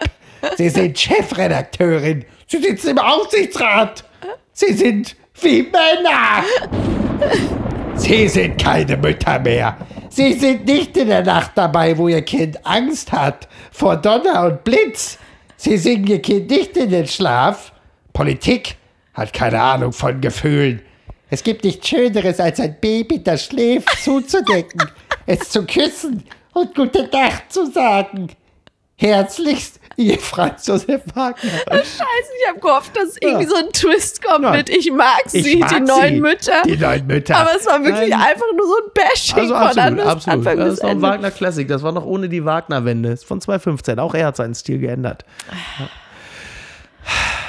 [0.56, 2.24] Sie sind Chefredakteurin.
[2.48, 4.04] Sie sitzen im Aufsichtsrat.
[4.52, 6.44] Sie sind wie Männer.
[7.94, 9.76] Sie sind keine Mütter mehr.
[10.08, 14.64] Sie sind nicht in der Nacht dabei, wo ihr Kind Angst hat vor Donner und
[14.64, 15.18] Blitz.
[15.56, 17.72] Sie singen ihr Kind nicht in den Schlaf.
[18.12, 18.76] Politik
[19.14, 20.82] hat keine Ahnung von Gefühlen.
[21.30, 24.82] Es gibt nichts Schöneres, als ein Baby, das schläft, zuzudecken,
[25.26, 28.28] es zu küssen und gute Nacht zu sagen.
[28.96, 31.50] Herzlichst, ihr Franz Josef Wagner.
[31.70, 33.50] Scheiße, ich habe gehofft, dass irgendwie Ja.
[33.50, 34.58] so ein Twist kommt Nein.
[34.58, 36.62] mit Ich mag sie, Ich mag die neuen sie, Mütter.
[36.64, 37.36] Die neuen Mütter.
[37.36, 38.20] Aber es war wirklich Nein.
[38.20, 40.38] einfach nur so ein Bashing Also von absolut, Anfang absolut.
[40.46, 41.08] Anfang Das ist noch ein Ende.
[41.08, 41.68] Wagner Classic.
[41.68, 43.10] Das war noch ohne die Wagner-Wende.
[43.10, 43.98] Ist Von 2015.
[43.98, 45.24] Auch er hat seinen Stil geändert.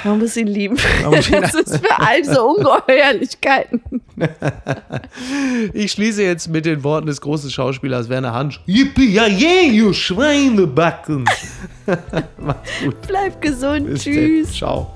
[0.04, 0.76] Man muss ihn lieben.
[1.04, 3.80] muss ihn- Das ist für all so Ungeheuerlichkeiten.
[5.72, 8.60] Ich schließe jetzt mit den Worten des großen Schauspielers Werner Hansch.
[8.66, 11.24] Yippie, ja, yeah, you Schweinebacken.
[13.08, 13.86] Bleib gesund.
[13.88, 14.46] Bis Tschüss.
[14.48, 14.54] denn.
[14.56, 14.94] Ciao.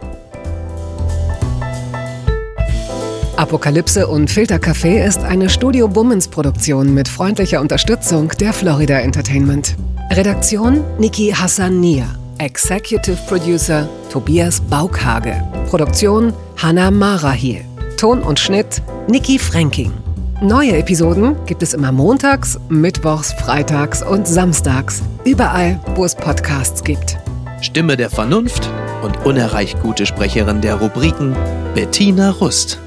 [3.36, 9.76] Apokalypse und Filtercafé ist eine Studio Bummens Produktion mit freundlicher Unterstützung der Florida Entertainment.
[10.10, 12.06] Redaktion Niki Hassania.
[12.38, 15.42] Executive Producer Tobias Baukhage.
[15.68, 17.64] Produktion Hanna Marahiel.
[17.96, 19.92] Ton und Schnitt Niki Fränking.
[20.40, 25.02] Neue Episoden gibt es immer montags, mittwochs, freitags und samstags.
[25.24, 27.18] Überall, wo es Podcasts gibt.
[27.60, 28.70] Stimme der Vernunft
[29.02, 31.36] und unerreicht gute Sprecherin der Rubriken
[31.74, 32.78] Bettina Rust.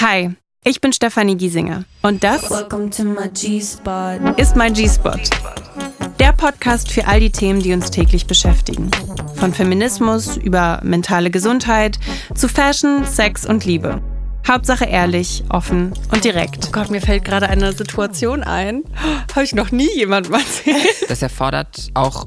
[0.00, 0.30] Hi,
[0.64, 4.34] ich bin Stefanie Giesinger und das Welcome to my G-Spot.
[4.36, 5.18] ist mein G-Spot.
[6.28, 8.90] Der Podcast für all die Themen, die uns täglich beschäftigen.
[9.36, 11.98] Von Feminismus über mentale Gesundheit
[12.34, 14.02] zu Fashion, Sex und Liebe.
[14.46, 16.66] Hauptsache ehrlich, offen und direkt.
[16.68, 18.82] Oh Gott, mir fällt gerade eine Situation ein.
[19.34, 21.08] Habe ich noch nie jemandem erzählt.
[21.08, 22.26] Das erfordert auch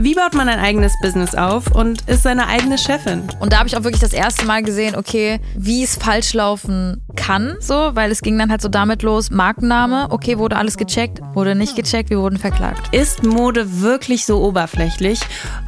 [0.00, 3.24] Wie baut man ein eigenes Business auf und ist seine eigene Chefin?
[3.40, 7.02] Und da habe ich auch wirklich das erste Mal gesehen, okay, wie es falsch laufen
[7.16, 11.20] kann, so, weil es ging dann halt so damit los, Markenname, okay, wurde alles gecheckt,
[11.34, 12.94] wurde nicht gecheckt, wir wurden verklagt.
[12.94, 15.18] Ist Mode wirklich so oberflächlich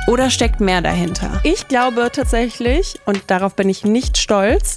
[0.07, 1.41] oder steckt mehr dahinter?
[1.43, 4.76] Ich glaube tatsächlich, und darauf bin ich nicht stolz,